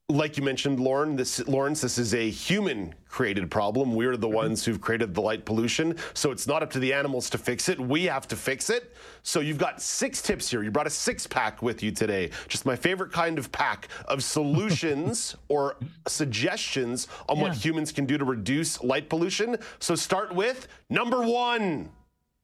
[0.09, 3.93] like you mentioned, Lauren, this Lawrence, this is a human created problem.
[3.93, 4.37] We're the mm-hmm.
[4.37, 5.97] ones who've created the light pollution.
[6.13, 7.77] So it's not up to the animals to fix it.
[7.77, 8.95] We have to fix it.
[9.23, 10.63] So you've got six tips here.
[10.63, 12.29] You brought a six pack with you today.
[12.47, 15.75] Just my favorite kind of pack of solutions or
[16.07, 17.43] suggestions on yeah.
[17.43, 19.57] what humans can do to reduce light pollution.
[19.79, 21.89] So start with number one.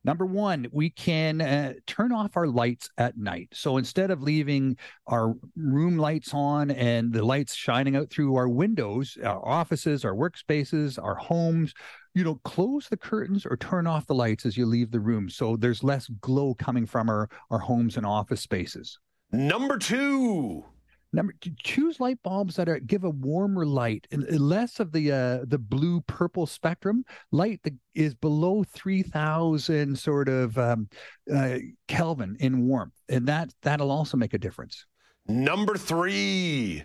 [0.06, 3.50] Number one, we can uh, turn off our lights at night.
[3.54, 8.50] So instead of leaving our room lights on and the lights shining out through our
[8.50, 11.74] windows, our offices, our workspaces, our homes,
[12.14, 15.30] you know, close the curtains or turn off the lights as you leave the room.
[15.30, 19.00] So there's less glow coming from our, our homes and office spaces.
[19.32, 20.66] Number two,
[21.14, 25.46] Number choose light bulbs that are give a warmer light and less of the uh,
[25.48, 30.90] the blue purple spectrum light that is below three thousand sort of um,
[31.34, 34.86] uh, Kelvin in warmth, and that that'll also make a difference.
[35.28, 36.84] Number three.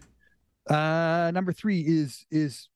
[0.69, 2.69] Uh, number three is is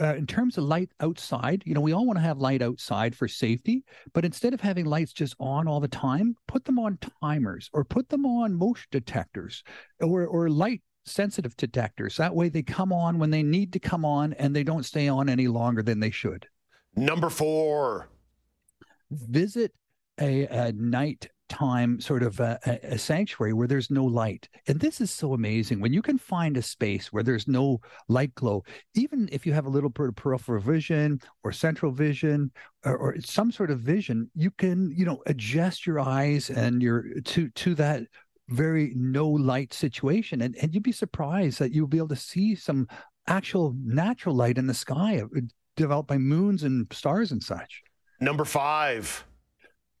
[0.00, 3.14] uh, in terms of light outside, you know, we all want to have light outside
[3.14, 6.98] for safety, but instead of having lights just on all the time, put them on
[7.20, 9.62] timers or put them on motion detectors
[10.00, 12.16] or or light sensitive detectors.
[12.16, 15.08] That way they come on when they need to come on and they don't stay
[15.08, 16.46] on any longer than they should.
[16.94, 18.08] Number 4.
[19.10, 19.72] Visit
[20.20, 24.48] a, a night time sort of a, a, sanctuary where there's no light.
[24.66, 28.34] And this is so amazing when you can find a space where there's no light
[28.34, 32.50] glow, even if you have a little bit of peripheral vision or central vision
[32.84, 37.04] or, or some sort of vision, you can, you know, adjust your eyes and your
[37.24, 38.02] to to that
[38.48, 40.40] very no light situation.
[40.40, 42.88] And, and you'd be surprised that you'll be able to see some
[43.26, 45.40] actual natural light in the sky uh,
[45.76, 47.82] developed by moons and stars and such.
[48.20, 49.24] Number five.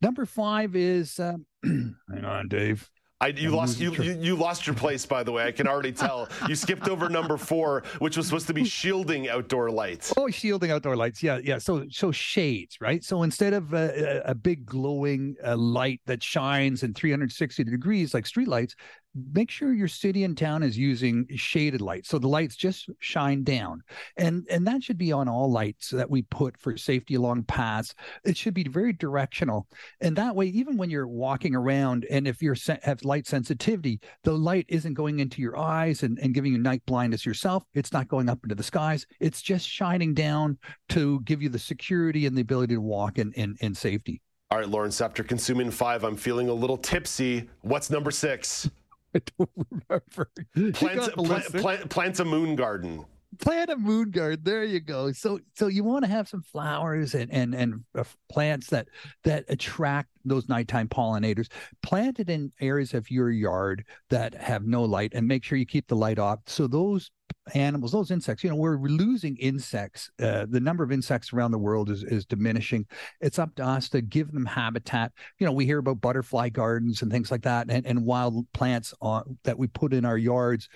[0.02, 2.90] Number five is, uh, hang on, Dave.
[3.22, 5.46] I, you lost you, you, you lost your place by the way.
[5.46, 6.28] I can already tell.
[6.48, 10.12] you skipped over number four, which was supposed to be shielding outdoor lights.
[10.16, 11.22] Oh, shielding outdoor lights.
[11.22, 11.58] Yeah, yeah.
[11.58, 13.04] So so shades, right?
[13.04, 18.26] So instead of a, a big glowing uh, light that shines in 360 degrees like
[18.26, 18.74] street lights,
[19.14, 23.42] make sure your city and town is using shaded lights so the lights just shine
[23.42, 23.82] down.
[24.16, 27.94] And and that should be on all lights that we put for safety along paths.
[28.24, 29.66] It should be very directional.
[30.00, 34.32] And that way even when you're walking around and if you're have light sensitivity the
[34.32, 37.64] light isn't going into your eyes and, and giving you night blindness yourself.
[37.74, 39.06] It's not going up into the skies.
[39.20, 40.58] It's just shining down
[40.90, 44.22] to give you the security and the ability to walk in in, in safety.
[44.50, 47.48] All right, Lawrence, after consuming five, I'm feeling a little tipsy.
[47.62, 48.68] What's number six?
[49.14, 50.30] I don't remember.
[50.72, 53.04] Plants, plant, plant, plant a moon garden.
[53.40, 54.40] Plant a moon garden.
[54.42, 55.10] There you go.
[55.12, 57.84] So so you want to have some flowers and and and
[58.28, 58.88] plants that
[59.24, 61.48] that attract those nighttime pollinators.
[61.82, 65.66] Plant it in areas of your yard that have no light and make sure you
[65.66, 66.40] keep the light off.
[66.46, 67.10] So those
[67.54, 71.58] animals those insects you know we're losing insects uh, the number of insects around the
[71.58, 72.86] world is is diminishing
[73.20, 77.02] it's up to us to give them habitat you know we hear about butterfly gardens
[77.02, 80.68] and things like that and, and wild plants on, that we put in our yards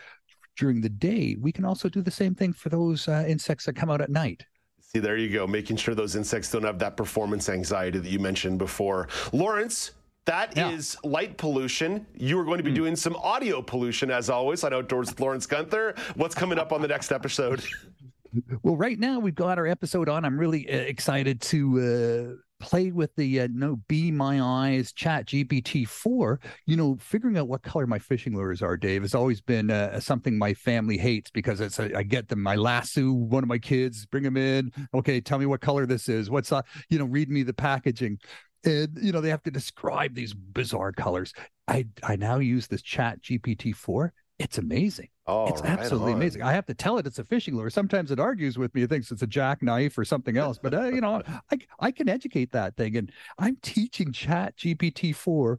[0.56, 3.76] during the day, we can also do the same thing for those uh, insects that
[3.76, 4.44] come out at night.
[4.80, 8.18] See, there you go, making sure those insects don't have that performance anxiety that you
[8.18, 9.08] mentioned before.
[9.32, 9.92] Lawrence,
[10.26, 10.70] that yeah.
[10.70, 12.06] is light pollution.
[12.14, 12.76] You are going to be mm.
[12.76, 15.94] doing some audio pollution, as always, on Outdoors with Lawrence Gunther.
[16.14, 17.62] What's coming up on the next episode?
[18.62, 20.26] Well, right now we've got our episode on.
[20.26, 25.26] I'm really uh, excited to uh, played with the uh, no be my eyes chat
[25.26, 29.40] gpt 4 you know figuring out what color my fishing lures are dave has always
[29.40, 33.42] been uh, something my family hates because it's a, I get them my lasso one
[33.42, 36.62] of my kids bring them in okay tell me what color this is what's uh,
[36.88, 38.18] you know read me the packaging
[38.66, 41.32] and you know they have to describe these bizarre colors.
[41.68, 46.18] I i now use this chat gpt 4 it's amazing Oh, it's right absolutely on.
[46.18, 46.42] amazing.
[46.42, 47.68] I have to tell it it's a fishing lure.
[47.68, 48.82] Sometimes it argues with me.
[48.82, 50.58] It thinks it's a jackknife or something else.
[50.62, 55.14] But uh, you know, I I can educate that thing, and I'm teaching Chat GPT
[55.14, 55.58] four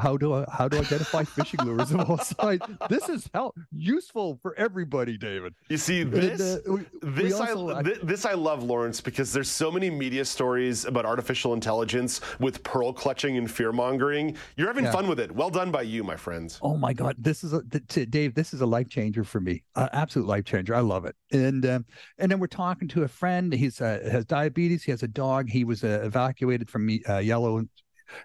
[0.00, 2.76] how to how to identify fishing lures of all sizes.
[2.88, 5.54] This is how useful for everybody, David.
[5.68, 9.00] You see this and, uh, we, this we also, I, this, this I love, Lawrence,
[9.00, 14.36] because there's so many media stories about artificial intelligence with pearl clutching and fear mongering.
[14.56, 14.92] You're having yeah.
[14.92, 15.30] fun with it.
[15.30, 16.58] Well done by you, my friends.
[16.62, 18.34] Oh my God, this is a Dave.
[18.34, 19.62] This is a life life changer for me.
[19.74, 20.74] Uh, absolute life changer.
[20.74, 21.14] I love it.
[21.32, 21.84] And um,
[22.18, 23.52] and then we're talking to a friend.
[23.52, 24.82] He's uh, has diabetes.
[24.82, 25.48] He has a dog.
[25.48, 27.64] He was uh, evacuated from uh, Yellow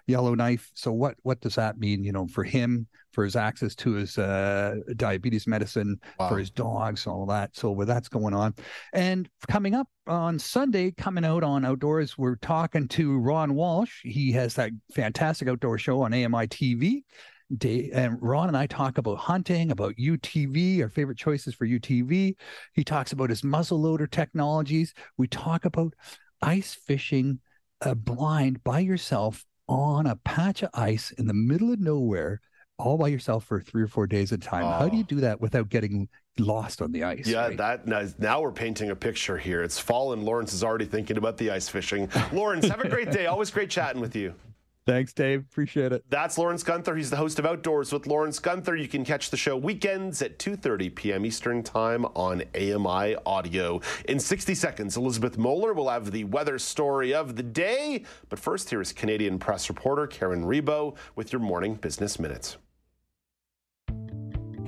[0.06, 0.70] Yellowknife.
[0.74, 2.04] So what what does that mean?
[2.04, 6.28] You know, for him, for his access to his uh, diabetes medicine, wow.
[6.28, 7.54] for his dogs, all that.
[7.54, 8.54] So well, that's going on.
[8.94, 14.00] And coming up on Sunday, coming out on Outdoors, we're talking to Ron Walsh.
[14.02, 17.02] He has that fantastic outdoor show on AMI TV.
[17.56, 22.34] Dave, and Ron and I talk about hunting, about UTV, our favorite choices for UTV.
[22.72, 24.94] He talks about his muzzleloader technologies.
[25.16, 25.94] We talk about
[26.42, 27.40] ice fishing
[27.80, 32.40] uh, blind by yourself on a patch of ice in the middle of nowhere,
[32.78, 34.64] all by yourself for three or four days at a time.
[34.64, 34.70] Oh.
[34.70, 37.26] How do you do that without getting lost on the ice?
[37.26, 37.56] Yeah, right?
[37.56, 37.86] that
[38.18, 39.62] now we're painting a picture here.
[39.62, 42.10] It's fall, and Lawrence is already thinking about the ice fishing.
[42.32, 43.26] Lawrence, have a great day.
[43.26, 44.34] Always great chatting with you.
[44.86, 45.40] Thanks, Dave.
[45.40, 46.04] Appreciate it.
[46.10, 46.94] That's Lawrence Gunther.
[46.94, 48.76] He's the host of Outdoors with Lawrence Gunther.
[48.76, 51.24] You can catch the show weekends at 2:30 p.m.
[51.24, 53.80] Eastern Time on AMI Audio.
[54.08, 58.04] In 60 seconds, Elizabeth Moeller will have the weather story of the day.
[58.28, 62.58] But first, here is Canadian press reporter Karen Rebo with your morning business minutes.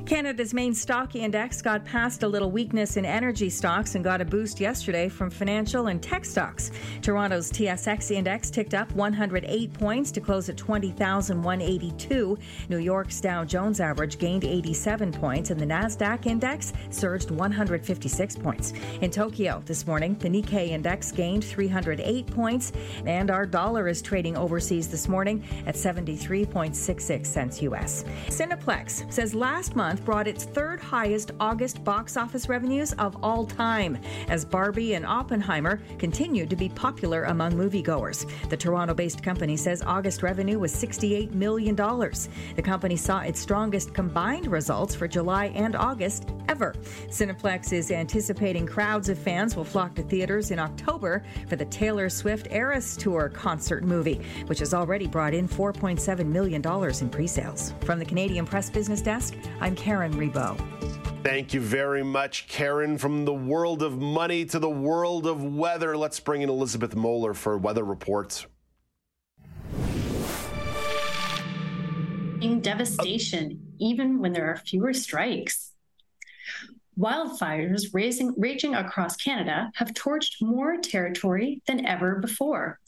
[0.07, 4.25] Canada's main stock index got past a little weakness in energy stocks and got a
[4.25, 6.71] boost yesterday from financial and tech stocks.
[7.03, 12.39] Toronto's TSX index ticked up 108 points to close at 20,182.
[12.69, 18.75] New York's Dow Jones average gained 87 points and the Nasdaq index surged 156 points.
[19.01, 22.71] In Tokyo this morning, the Nikkei index gained 308 points
[23.07, 28.05] and our dollar is trading overseas this morning at 73.66 cents US.
[28.29, 33.47] Cineplex says last month month brought its third highest August box office revenues of all
[33.47, 33.97] time,
[34.29, 38.27] as Barbie and Oppenheimer continued to be popular among moviegoers.
[38.51, 41.75] The Toronto based company says August revenue was $68 million.
[41.75, 46.75] The company saw its strongest combined results for July and August ever.
[47.09, 52.09] Cineplex is anticipating crowds of fans will flock to theaters in October for the Taylor
[52.09, 56.63] Swift Eras Tour concert movie, which has already brought in $4.7 million
[57.01, 57.73] in pre sales.
[57.81, 60.59] From the Canadian Press Business Desk, I'm Karen Rebo.
[61.23, 62.99] Thank you very much, Karen.
[62.99, 67.35] From the world of money to the world of weather, let's bring in Elizabeth Moeller
[67.35, 68.49] for weather reports.
[72.63, 75.66] Devastation, even when there are fewer strikes.
[76.99, 82.79] Wildfires raising, raging across Canada have torched more territory than ever before.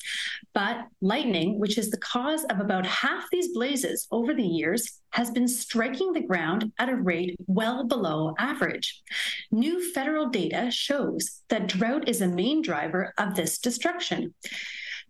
[0.55, 5.31] But lightning, which is the cause of about half these blazes over the years, has
[5.31, 9.03] been striking the ground at a rate well below average.
[9.51, 14.35] New federal data shows that drought is a main driver of this destruction.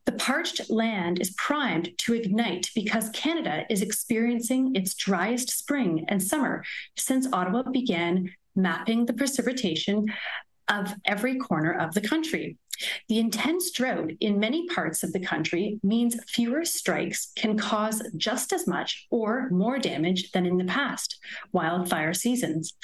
[0.08, 6.22] The parched land is primed to ignite because Canada is experiencing its driest spring and
[6.22, 6.64] summer
[6.96, 10.06] since Ottawa began mapping the precipitation
[10.68, 12.56] of every corner of the country.
[13.08, 18.52] The intense drought in many parts of the country means fewer strikes can cause just
[18.52, 21.18] as much or more damage than in the past
[21.52, 22.74] wildfire seasons.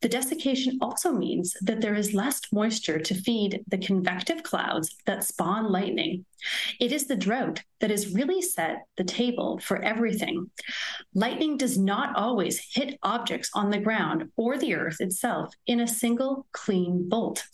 [0.00, 5.24] The desiccation also means that there is less moisture to feed the convective clouds that
[5.24, 6.24] spawn lightning.
[6.80, 10.50] It is the drought that has really set the table for everything.
[11.14, 15.88] Lightning does not always hit objects on the ground or the earth itself in a
[15.88, 17.44] single clean bolt.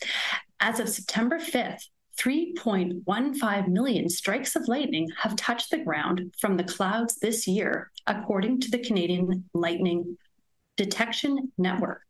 [0.63, 1.87] As of September 5th,
[2.19, 8.61] 3.15 million strikes of lightning have touched the ground from the clouds this year, according
[8.61, 10.19] to the Canadian Lightning
[10.77, 12.03] Detection Network.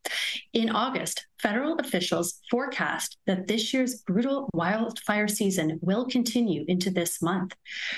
[0.52, 7.22] In August, federal officials forecast that this year's brutal wildfire season will continue into this
[7.22, 7.54] month.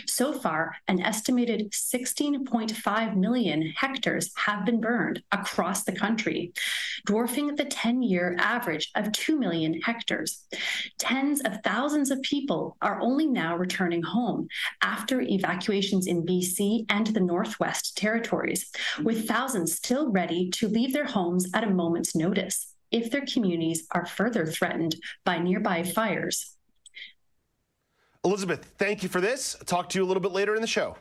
[0.07, 6.53] So far, an estimated 16.5 million hectares have been burned across the country,
[7.07, 10.45] dwarfing the 10 year average of 2 million hectares.
[10.99, 14.49] Tens of thousands of people are only now returning home
[14.82, 18.70] after evacuations in BC and the Northwest Territories,
[19.03, 23.86] with thousands still ready to leave their homes at a moment's notice if their communities
[23.93, 26.57] are further threatened by nearby fires.
[28.24, 29.57] Elizabeth, thank you for this.
[29.66, 30.97] talk to you a little bit later in the show.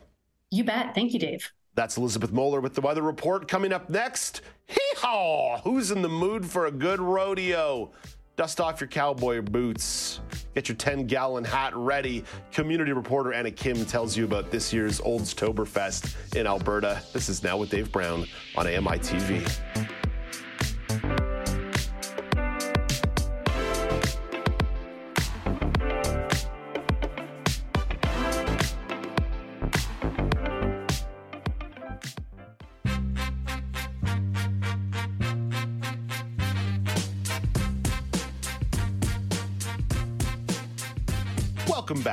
[0.50, 0.94] You bet.
[0.94, 1.50] Thank you, Dave.
[1.74, 3.48] That's Elizabeth Moeller with the weather report.
[3.48, 5.58] Coming up next, hee haw!
[5.62, 7.92] Who's in the mood for a good rodeo?
[8.36, 10.20] Dust off your cowboy boots.
[10.54, 12.24] Get your 10 gallon hat ready.
[12.50, 17.02] Community reporter Anna Kim tells you about this year's Oldstoberfest in Alberta.
[17.12, 18.26] This is Now with Dave Brown
[18.56, 19.42] on AMI TV.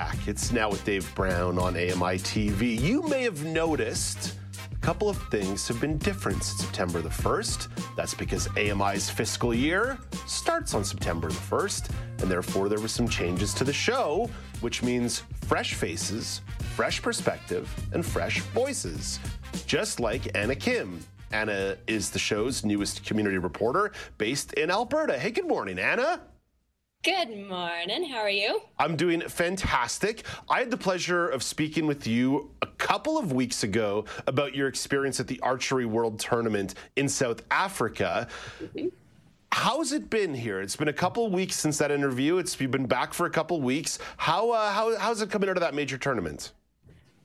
[0.10, 0.28] Back.
[0.28, 2.80] It's now with Dave Brown on AMI TV.
[2.80, 4.36] You may have noticed
[4.72, 7.68] a couple of things have been different since September the 1st.
[7.96, 11.92] That's because AMI's fiscal year starts on September the 1st,
[12.22, 14.30] and therefore there were some changes to the show,
[14.62, 16.42] which means fresh faces,
[16.76, 19.20] fresh perspective, and fresh voices.
[19.66, 21.00] Just like Anna Kim.
[21.32, 25.20] Anna is the show's newest community reporter based in Alberta.
[25.20, 26.20] Hey, good morning, Anna.
[27.02, 28.10] Good morning.
[28.10, 28.62] How are you?
[28.78, 30.26] I'm doing fantastic.
[30.50, 34.68] I had the pleasure of speaking with you a couple of weeks ago about your
[34.68, 38.28] experience at the Archery World Tournament in South Africa.
[38.62, 38.88] Mm-hmm.
[39.54, 40.60] How's it been here?
[40.60, 42.38] It's been a couple of weeks since that interview.
[42.38, 43.98] It's you've been back for a couple of weeks.
[44.18, 46.52] How uh, how how's it coming out of that major tournament?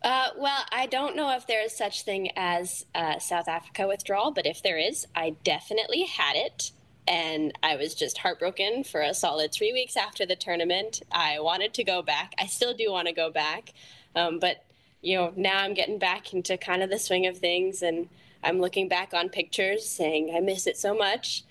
[0.05, 4.31] Uh, well, I don't know if there is such thing as uh, South Africa withdrawal,
[4.31, 6.71] but if there is, I definitely had it
[7.07, 11.03] and I was just heartbroken for a solid three weeks after the tournament.
[11.13, 12.35] I wanted to go back.
[12.39, 13.73] I still do want to go back,
[14.17, 14.65] um, but
[15.03, 18.09] you know now I'm getting back into kind of the swing of things, and
[18.43, 21.45] I'm looking back on pictures, saying I miss it so much,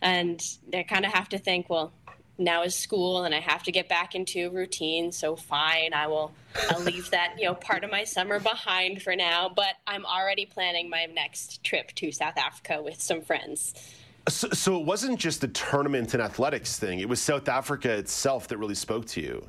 [0.00, 0.42] and
[0.72, 1.92] I kind of have to think, well,
[2.38, 5.12] now is school, and I have to get back into routine.
[5.12, 6.32] So fine, I will.
[6.70, 10.46] I'll leave that you know part of my summer behind for now, but I'm already
[10.46, 13.74] planning my next trip to South Africa with some friends.
[14.28, 18.48] So, so, it wasn't just the tournament and athletics thing; it was South Africa itself
[18.48, 19.46] that really spoke to you.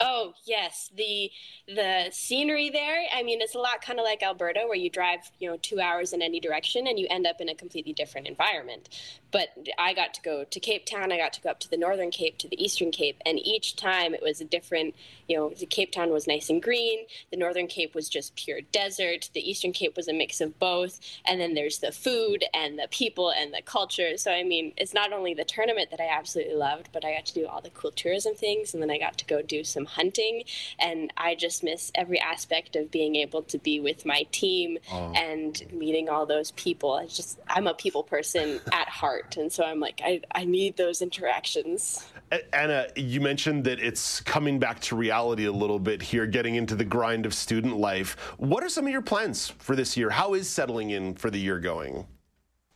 [0.00, 1.30] Oh yes, the
[1.66, 3.04] the scenery there.
[3.12, 5.80] I mean, it's a lot kind of like Alberta, where you drive, you know, two
[5.80, 8.88] hours in any direction, and you end up in a completely different environment.
[9.30, 9.48] But
[9.78, 11.12] I got to go to Cape Town.
[11.12, 13.76] I got to go up to the Northern Cape, to the Eastern Cape, and each
[13.76, 14.94] time it was a different.
[15.28, 17.00] You know, the Cape Town was nice and green.
[17.30, 19.30] The Northern Cape was just pure desert.
[19.34, 21.00] The Eastern Cape was a mix of both.
[21.26, 24.16] And then there's the food and the people and the culture.
[24.16, 27.26] So I mean, it's not only the tournament that I absolutely loved, but I got
[27.26, 29.84] to do all the cool tourism things, and then I got to go do some
[29.84, 30.44] hunting
[30.78, 35.12] and I just miss every aspect of being able to be with my team oh.
[35.14, 36.92] and meeting all those people.
[36.92, 40.76] I just I'm a people person at heart, and so I'm like I I need
[40.76, 42.06] those interactions.
[42.52, 46.74] Anna, you mentioned that it's coming back to reality a little bit here, getting into
[46.74, 48.16] the grind of student life.
[48.36, 50.10] What are some of your plans for this year?
[50.10, 52.06] How is settling in for the year going?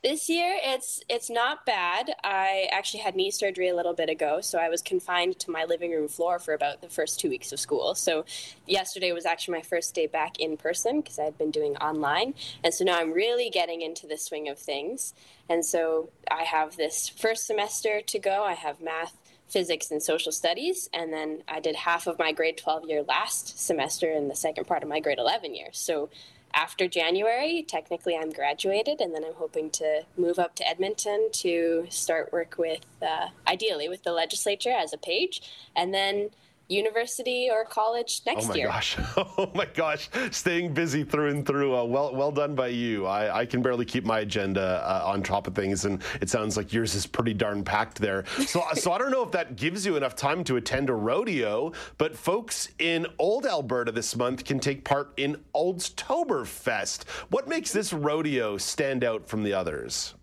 [0.02, 2.16] This year, it's it's not bad.
[2.24, 5.62] I actually had knee surgery a little bit ago, so I was confined to my
[5.64, 7.94] living room floor for about the first two weeks of school.
[7.94, 8.24] So
[8.66, 12.34] yesterday was actually my first day back in person because I had been doing online,
[12.64, 15.14] and so now I'm really getting into the swing of things.
[15.48, 18.42] And so I have this first semester to go.
[18.42, 22.56] I have math, physics, and social studies, and then I did half of my grade
[22.56, 25.68] 12 year last semester and the second part of my grade 11 year.
[25.70, 26.08] So
[26.54, 31.86] after January, technically I'm graduated, and then I'm hoping to move up to Edmonton to
[31.88, 35.42] start work with, uh, ideally, with the legislature as a page,
[35.74, 36.30] and then
[36.72, 38.46] university or college next year.
[38.46, 38.66] Oh my year.
[38.66, 38.96] gosh!
[39.38, 40.08] Oh my gosh!
[40.30, 41.76] Staying busy through and through.
[41.76, 43.06] Uh, well, well done by you.
[43.06, 46.56] I, I can barely keep my agenda uh, on top of things, and it sounds
[46.56, 48.24] like yours is pretty darn packed there.
[48.46, 51.72] So, so I don't know if that gives you enough time to attend a rodeo,
[51.98, 57.08] but folks in Old Alberta this month can take part in Oldstoberfest.
[57.30, 60.14] What makes this rodeo stand out from the others?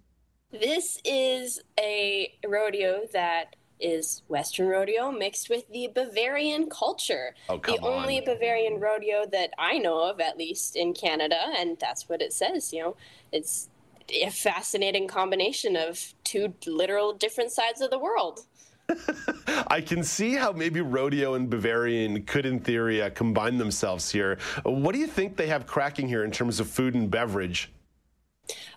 [0.52, 7.36] This is a rodeo that is Western rodeo mixed with the Bavarian culture.
[7.48, 8.02] Oh, the on.
[8.02, 12.34] only Bavarian rodeo that I know of, at least in Canada, and that's what it
[12.34, 12.74] says.
[12.74, 12.96] You know,
[13.32, 13.70] it's
[14.10, 18.42] a fascinating combination of two literal different sides of the world.
[19.68, 24.40] I can see how maybe rodeo and Bavarian could, in theory, uh, combine themselves here.
[24.64, 27.72] What do you think they have cracking here in terms of food and beverage?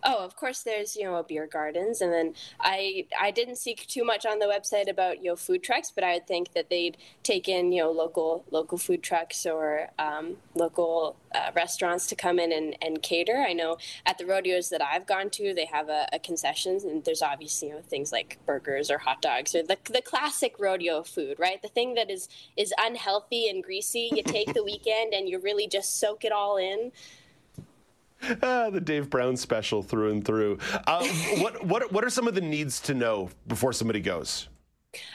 [0.04, 0.62] Oh, of course.
[0.62, 4.46] There's you know beer gardens, and then I I didn't seek too much on the
[4.46, 7.82] website about you know food trucks, but I would think that they'd take in you
[7.82, 13.00] know local local food trucks or um, local uh, restaurants to come in and, and
[13.00, 13.44] cater.
[13.46, 17.04] I know at the rodeos that I've gone to, they have a, a concessions, and
[17.04, 21.04] there's obviously you know things like burgers or hot dogs or the the classic rodeo
[21.04, 21.62] food, right?
[21.62, 24.10] The thing that is is unhealthy and greasy.
[24.12, 26.90] You take the weekend and you really just soak it all in.
[28.42, 30.58] Ah, the Dave Brown special through and through.
[30.86, 31.06] Uh,
[31.38, 34.48] what what what are some of the needs to know before somebody goes?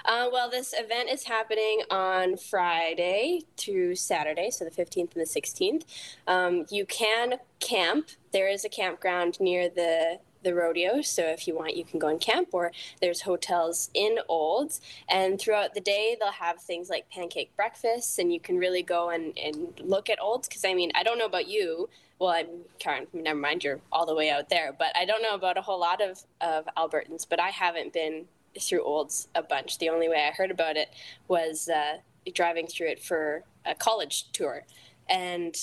[0.06, 5.24] Uh, well, this event is happening on Friday through Saturday, so the 15th and the
[5.24, 5.84] 16th.
[6.26, 8.10] Um, you can camp.
[8.32, 11.02] There is a campground near the the rodeo.
[11.02, 14.82] So if you want, you can go and camp, or there's hotels in Olds.
[15.10, 19.10] And throughout the day, they'll have things like pancake breakfasts, and you can really go
[19.10, 20.48] and, and look at Olds.
[20.48, 21.90] Because I mean, I don't know about you.
[22.20, 22.48] Well, I'm
[22.80, 23.08] Karen.
[23.14, 24.74] Never mind, you're all the way out there.
[24.78, 27.28] But I don't know about a whole lot of of Albertans.
[27.30, 28.26] But I haven't been
[28.60, 29.78] through Olds a bunch.
[29.78, 30.90] The only way I heard about it
[31.28, 31.98] was uh,
[32.34, 34.66] driving through it for a college tour,
[35.08, 35.56] and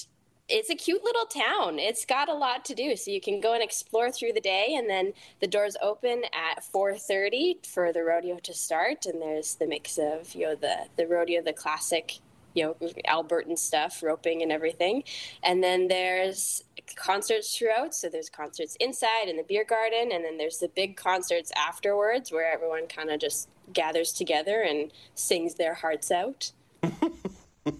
[0.48, 1.78] it's a cute little town.
[1.78, 4.74] It's got a lot to do, so you can go and explore through the day,
[4.76, 9.07] and then the doors open at 4:30 for the rodeo to start.
[9.07, 12.18] And there's the mix of you know the the rodeo, the classic,
[12.55, 15.05] you know Albertan stuff, roping and everything,
[15.42, 16.64] and then there's
[16.96, 17.94] concerts throughout.
[17.94, 22.32] So there's concerts inside in the beer garden, and then there's the big concerts afterwards
[22.32, 26.52] where everyone kind of just gathers together and sings their hearts out.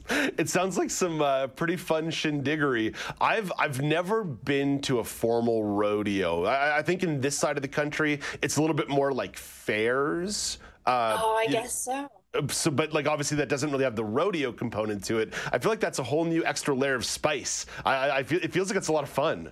[0.09, 2.95] it sounds like some uh, pretty fun shindiggery.
[3.21, 6.45] I've I've never been to a formal rodeo.
[6.45, 9.37] I, I, think in this side of the country, it's a little bit more like
[9.37, 10.59] fairs.
[10.87, 12.09] Uh, oh, I guess so.
[12.35, 15.35] Uh, so, but like obviously that doesn't really have the rodeo component to it.
[15.53, 17.67] I feel like that's a whole new extra layer of spice.
[17.85, 19.51] I, I feel it feels like it's a lot of fun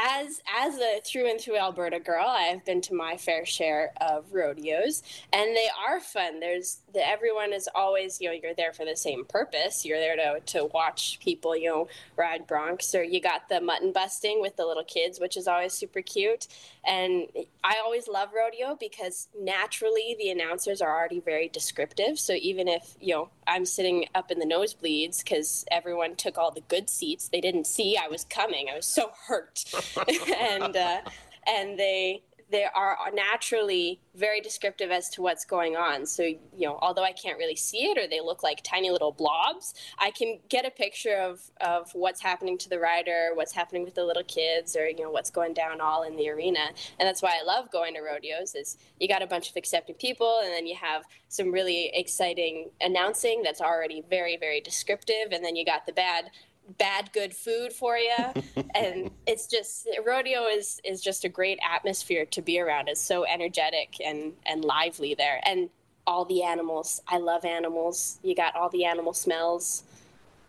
[0.00, 4.32] as as a through and through Alberta girl, I've been to my fair share of
[4.32, 6.40] rodeos, and they are fun.
[6.40, 9.84] There's the, everyone is always you know you're there for the same purpose.
[9.84, 13.92] You're there to to watch people you know ride broncs, or you got the mutton
[13.92, 16.46] busting with the little kids, which is always super cute.
[16.86, 17.26] And
[17.62, 22.18] I always love rodeo because naturally the announcers are already very descriptive.
[22.18, 26.50] So even if you know I'm sitting up in the nosebleeds because everyone took all
[26.50, 28.68] the good seats, they didn't see I was coming.
[28.72, 29.64] I was so hurt.
[30.38, 31.00] and uh,
[31.46, 36.04] and they they are naturally very descriptive as to what's going on.
[36.04, 39.12] So, you know, although I can't really see it or they look like tiny little
[39.12, 43.84] blobs, I can get a picture of, of what's happening to the rider, what's happening
[43.84, 46.70] with the little kids, or, you know, what's going down all in the arena.
[46.98, 49.94] And that's why I love going to rodeos is you got a bunch of accepting
[49.94, 55.30] people and then you have some really exciting announcing that's already very, very descriptive.
[55.30, 56.30] And then you got the bad
[56.78, 58.16] bad good food for you
[58.74, 62.88] and it's just rodeo is is just a great atmosphere to be around.
[62.88, 65.40] It's so energetic and and lively there.
[65.44, 65.70] And
[66.06, 68.18] all the animals i love animals.
[68.22, 69.84] You got all the animal smells.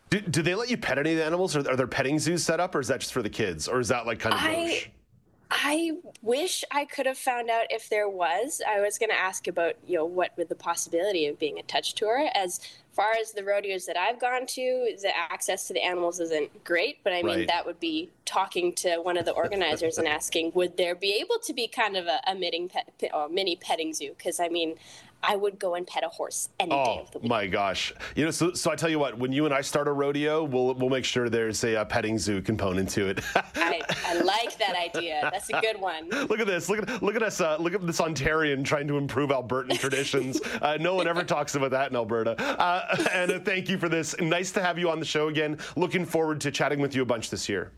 [0.09, 1.55] Do, do they let you pet any of the animals?
[1.55, 3.67] Or are there petting zoos set up or is that just for the kids?
[3.67, 4.91] Or is that like kind of I,
[5.53, 5.91] I
[6.21, 8.61] wish I could have found out if there was.
[8.65, 11.63] I was going to ask about, you know, what with the possibility of being a
[11.63, 12.29] touch tour.
[12.33, 12.61] As
[12.93, 16.99] far as the rodeos that I've gone to, the access to the animals isn't great,
[17.03, 17.47] but I mean, Right.
[17.47, 21.37] that would be talking to one of the organizers and asking, would there be able
[21.43, 24.13] to be kind of a, a pet, uh, mini petting zoo?
[24.17, 24.75] Because I mean,
[25.23, 27.29] I would go and pet a horse any day Oh of the week.
[27.29, 27.93] my gosh!
[28.15, 29.17] You know, so, so I tell you what.
[29.17, 32.17] When you and I start a rodeo, we'll we'll make sure there's a, uh petting
[32.17, 33.19] zoo component to it.
[33.35, 35.19] I, I like that idea.
[35.31, 36.09] That's a good one.
[36.09, 36.69] look at this!
[36.69, 37.39] Look at look at us!
[37.41, 40.39] Uh, look at this Ontarian trying to improve Albertan traditions.
[40.61, 42.39] Uh, no one ever talks about that in Alberta.
[42.39, 44.15] Uh, Anna, thank you for this.
[44.19, 45.57] Nice to have you on the show again.
[45.75, 47.71] Looking forward to chatting with you a bunch this year.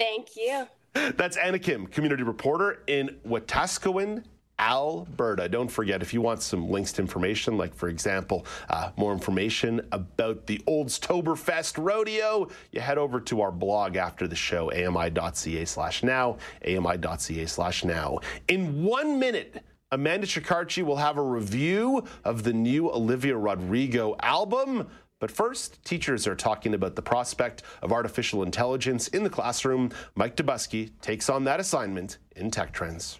[0.00, 0.66] Thank you.
[0.94, 4.24] That's Anna Kim, community reporter in Wetaskiwin,
[4.58, 5.48] Alberta.
[5.48, 9.80] Don't forget, if you want some links to information, like, for example, uh, more information
[9.92, 16.02] about the Oldstoberfest Rodeo, you head over to our blog after the show, ami.ca slash
[16.02, 18.18] now, ami.ca slash now.
[18.48, 24.88] In one minute, Amanda Shikarchi will have a review of the new Olivia Rodrigo album.
[25.20, 29.90] But first, teachers are talking about the prospect of artificial intelligence in the classroom.
[30.14, 33.18] Mike Dobuski takes on that assignment in Tech Trends.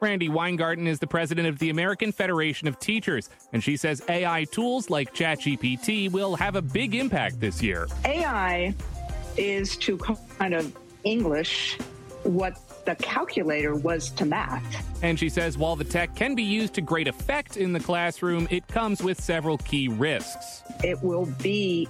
[0.00, 4.44] Randi Weingarten is the president of the American Federation of Teachers, and she says AI
[4.44, 7.86] tools like ChatGPT will have a big impact this year.
[8.04, 8.74] AI
[9.36, 9.98] is to
[10.38, 11.78] kind of English
[12.22, 14.62] what the calculator was to math.
[15.02, 18.46] And she says while the tech can be used to great effect in the classroom,
[18.50, 20.62] it comes with several key risks.
[20.82, 21.88] It will be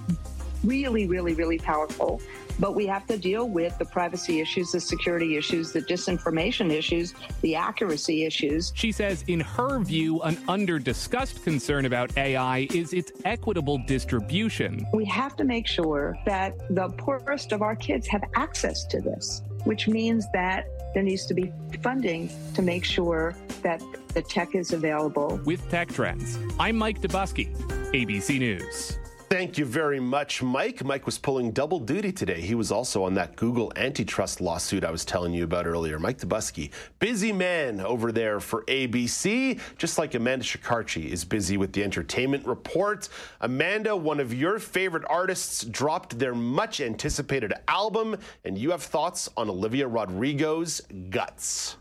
[0.67, 2.21] really, really, really powerful.
[2.59, 7.13] But we have to deal with the privacy issues, the security issues, the disinformation issues,
[7.43, 8.73] the accuracy issues.
[8.75, 14.87] She says, in her view, an under discussed concern about AI is its equitable distribution.
[14.95, 19.43] We have to make sure that the poorest of our kids have access to this,
[19.65, 21.53] which means that there needs to be
[21.83, 23.83] funding to make sure that
[24.15, 25.39] the tech is available.
[25.45, 27.55] With Tech Trends, I'm Mike Dobuski,
[27.93, 28.97] ABC News.
[29.29, 30.85] Thank you very much, Mike.
[30.85, 32.41] Mike was pulling double duty today.
[32.41, 35.99] He was also on that Google antitrust lawsuit I was telling you about earlier.
[35.99, 36.71] Mike Dobuski,
[37.01, 42.47] busy man over there for ABC, just like Amanda Shikarchi is busy with the entertainment
[42.47, 43.09] report.
[43.41, 49.29] Amanda, one of your favorite artists, dropped their much anticipated album, and you have thoughts
[49.37, 51.77] on Olivia Rodrigo's Guts.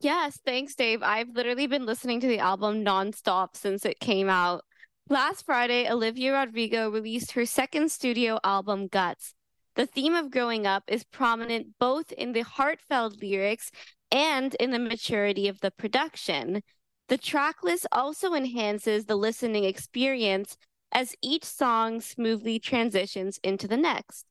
[0.00, 1.02] Yes, thanks, Dave.
[1.02, 4.64] I've literally been listening to the album nonstop since it came out.
[5.10, 9.32] Last Friday, Olivia Rodrigo released her second studio album, Guts.
[9.74, 13.70] The theme of growing up is prominent both in the heartfelt lyrics
[14.12, 16.62] and in the maturity of the production.
[17.08, 20.58] The track list also enhances the listening experience
[20.92, 24.26] as each song smoothly transitions into the next.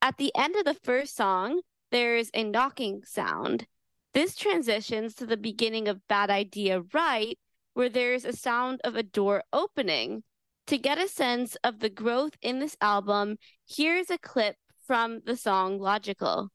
[0.00, 1.60] At the end of the first song,
[1.90, 3.66] there's a knocking sound.
[4.14, 7.38] This transitions to the beginning of Bad Idea Right,
[7.74, 10.22] where there's a sound of a door opening.
[10.68, 13.36] To get a sense of the growth in this album,
[13.68, 14.56] here's a clip
[14.86, 16.48] from the song Logical.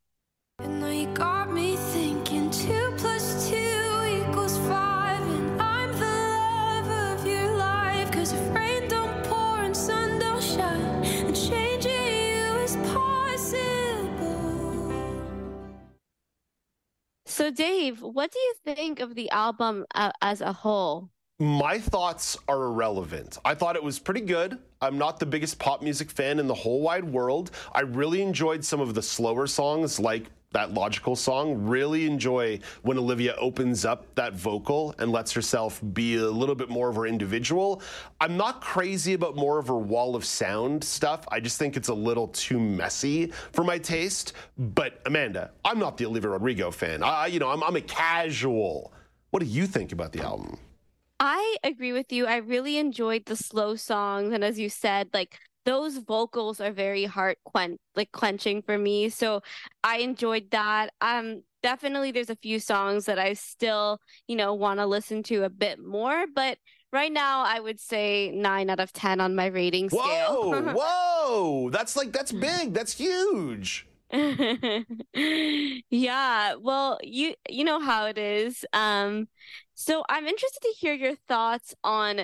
[17.40, 21.10] So, Dave, what do you think of the album uh, as a whole?
[21.40, 23.38] My thoughts are irrelevant.
[23.46, 24.60] I thought it was pretty good.
[24.82, 27.52] I'm not the biggest pop music fan in the whole wide world.
[27.72, 31.68] I really enjoyed some of the slower songs, like that logical song.
[31.68, 36.70] Really enjoy when Olivia opens up that vocal and lets herself be a little bit
[36.70, 37.82] more of her individual.
[38.20, 41.26] I'm not crazy about more of her wall of sound stuff.
[41.32, 44.34] I just think it's a little too messy for my taste.
[44.58, 47.04] But Amanda, I'm not the Olivia Rodrigo fan.
[47.04, 48.94] I, you know, I'm, I'm a casual.
[49.30, 50.58] What do you think about the album?
[51.20, 52.26] I agree with you.
[52.26, 55.38] I really enjoyed the slow songs, and as you said, like
[55.70, 59.08] those vocals are very heart quen- like clenching for me.
[59.10, 59.42] So
[59.84, 60.92] I enjoyed that.
[61.00, 65.44] Um, definitely there's a few songs that I still, you know, want to listen to
[65.44, 66.58] a bit more, but
[66.92, 70.74] right now I would say 9 out of 10 on my rating Whoa, scale.
[70.76, 71.70] whoa.
[71.70, 72.74] That's like that's big.
[72.74, 73.86] That's huge.
[75.92, 78.66] yeah, well, you you know how it is.
[78.74, 79.28] Um
[79.76, 82.22] so I'm interested to hear your thoughts on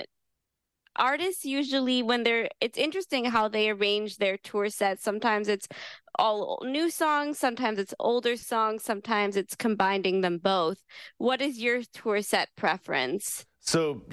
[0.96, 5.04] artists usually when they're it's interesting how they arrange their tour sets.
[5.04, 5.68] Sometimes it's
[6.18, 10.82] all new songs sometimes it's older songs sometimes it's combining them both.
[11.18, 13.46] What is your tour set preference?
[13.60, 14.04] So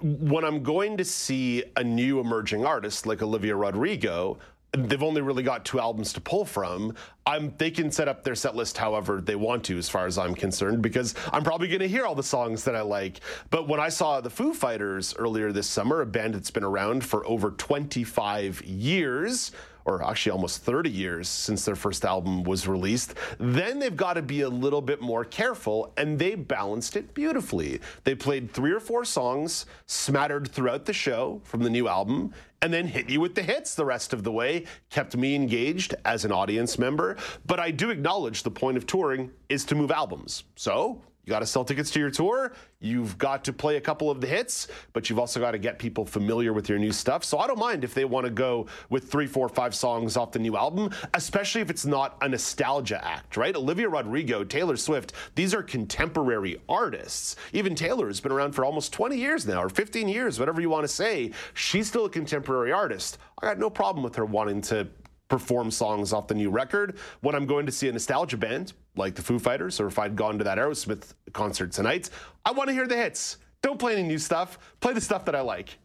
[0.00, 4.38] when I'm going to see a new emerging artist like Olivia Rodrigo,
[4.76, 6.94] they've only really got two albums to pull from.
[7.26, 10.18] I'm they can set up their set list however they want to, as far as
[10.18, 13.20] I'm concerned, because I'm probably going to hear all the songs that I like.
[13.50, 17.04] But when I saw the Foo Fighters earlier this summer, a band that's been around
[17.04, 19.52] for over 25 years.
[19.86, 24.22] Or actually, almost 30 years since their first album was released, then they've got to
[24.22, 27.80] be a little bit more careful, and they balanced it beautifully.
[28.02, 32.74] They played three or four songs smattered throughout the show from the new album, and
[32.74, 36.24] then hit you with the hits the rest of the way, kept me engaged as
[36.24, 37.16] an audience member.
[37.46, 40.42] But I do acknowledge the point of touring is to move albums.
[40.56, 42.52] So you got to sell tickets to your tour.
[42.78, 45.76] You've got to play a couple of the hits, but you've also got to get
[45.76, 47.24] people familiar with your new stuff.
[47.24, 50.30] So I don't mind if they want to go with three, four, five songs off
[50.30, 53.56] the new album, especially if it's not a nostalgia act, right?
[53.56, 57.34] Olivia Rodrigo, Taylor Swift, these are contemporary artists.
[57.52, 60.70] Even Taylor has been around for almost 20 years now, or 15 years, whatever you
[60.70, 61.32] want to say.
[61.54, 63.18] She's still a contemporary artist.
[63.42, 64.86] I got no problem with her wanting to
[65.28, 66.98] perform songs off the new record.
[67.20, 70.16] When I'm going to see a nostalgia band like the Foo Fighters, or if I'd
[70.16, 72.10] gone to that Aerosmith concert tonight,
[72.44, 73.38] I want to hear the hits.
[73.62, 74.58] Don't play any new stuff.
[74.80, 75.78] Play the stuff that I like.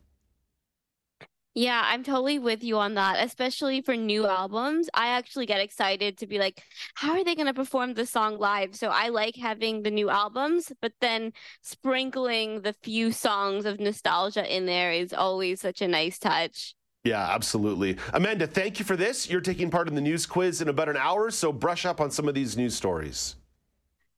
[1.53, 4.89] Yeah, I'm totally with you on that, especially for new albums.
[4.93, 6.63] I actually get excited to be like,
[6.93, 8.73] how are they going to perform the song live?
[8.73, 14.55] So I like having the new albums, but then sprinkling the few songs of nostalgia
[14.55, 16.73] in there is always such a nice touch.
[17.03, 17.97] Yeah, absolutely.
[18.13, 19.29] Amanda, thank you for this.
[19.29, 22.11] You're taking part in the news quiz in about an hour, so brush up on
[22.11, 23.35] some of these news stories.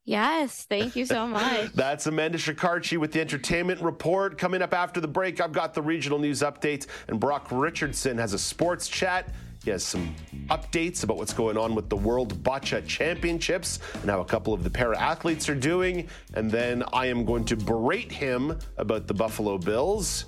[0.05, 1.71] Yes, thank you so much.
[1.75, 4.37] That's Amanda Shikarchi with the Entertainment Report.
[4.37, 8.33] Coming up after the break, I've got the regional news update, and Brock Richardson has
[8.33, 9.29] a sports chat.
[9.63, 10.13] He has some
[10.49, 14.65] updates about what's going on with the World Bocce Championships and how a couple of
[14.65, 16.09] the para athletes are doing.
[16.33, 20.25] And then I am going to berate him about the Buffalo Bills.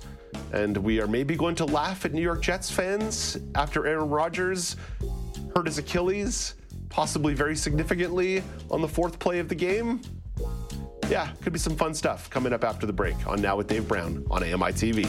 [0.52, 4.76] And we are maybe going to laugh at New York Jets fans after Aaron Rodgers
[5.54, 6.54] hurt his Achilles,
[6.88, 10.00] possibly very significantly on the fourth play of the game.
[11.08, 13.86] Yeah, could be some fun stuff coming up after the break on Now with Dave
[13.86, 15.08] Brown on AMI TV.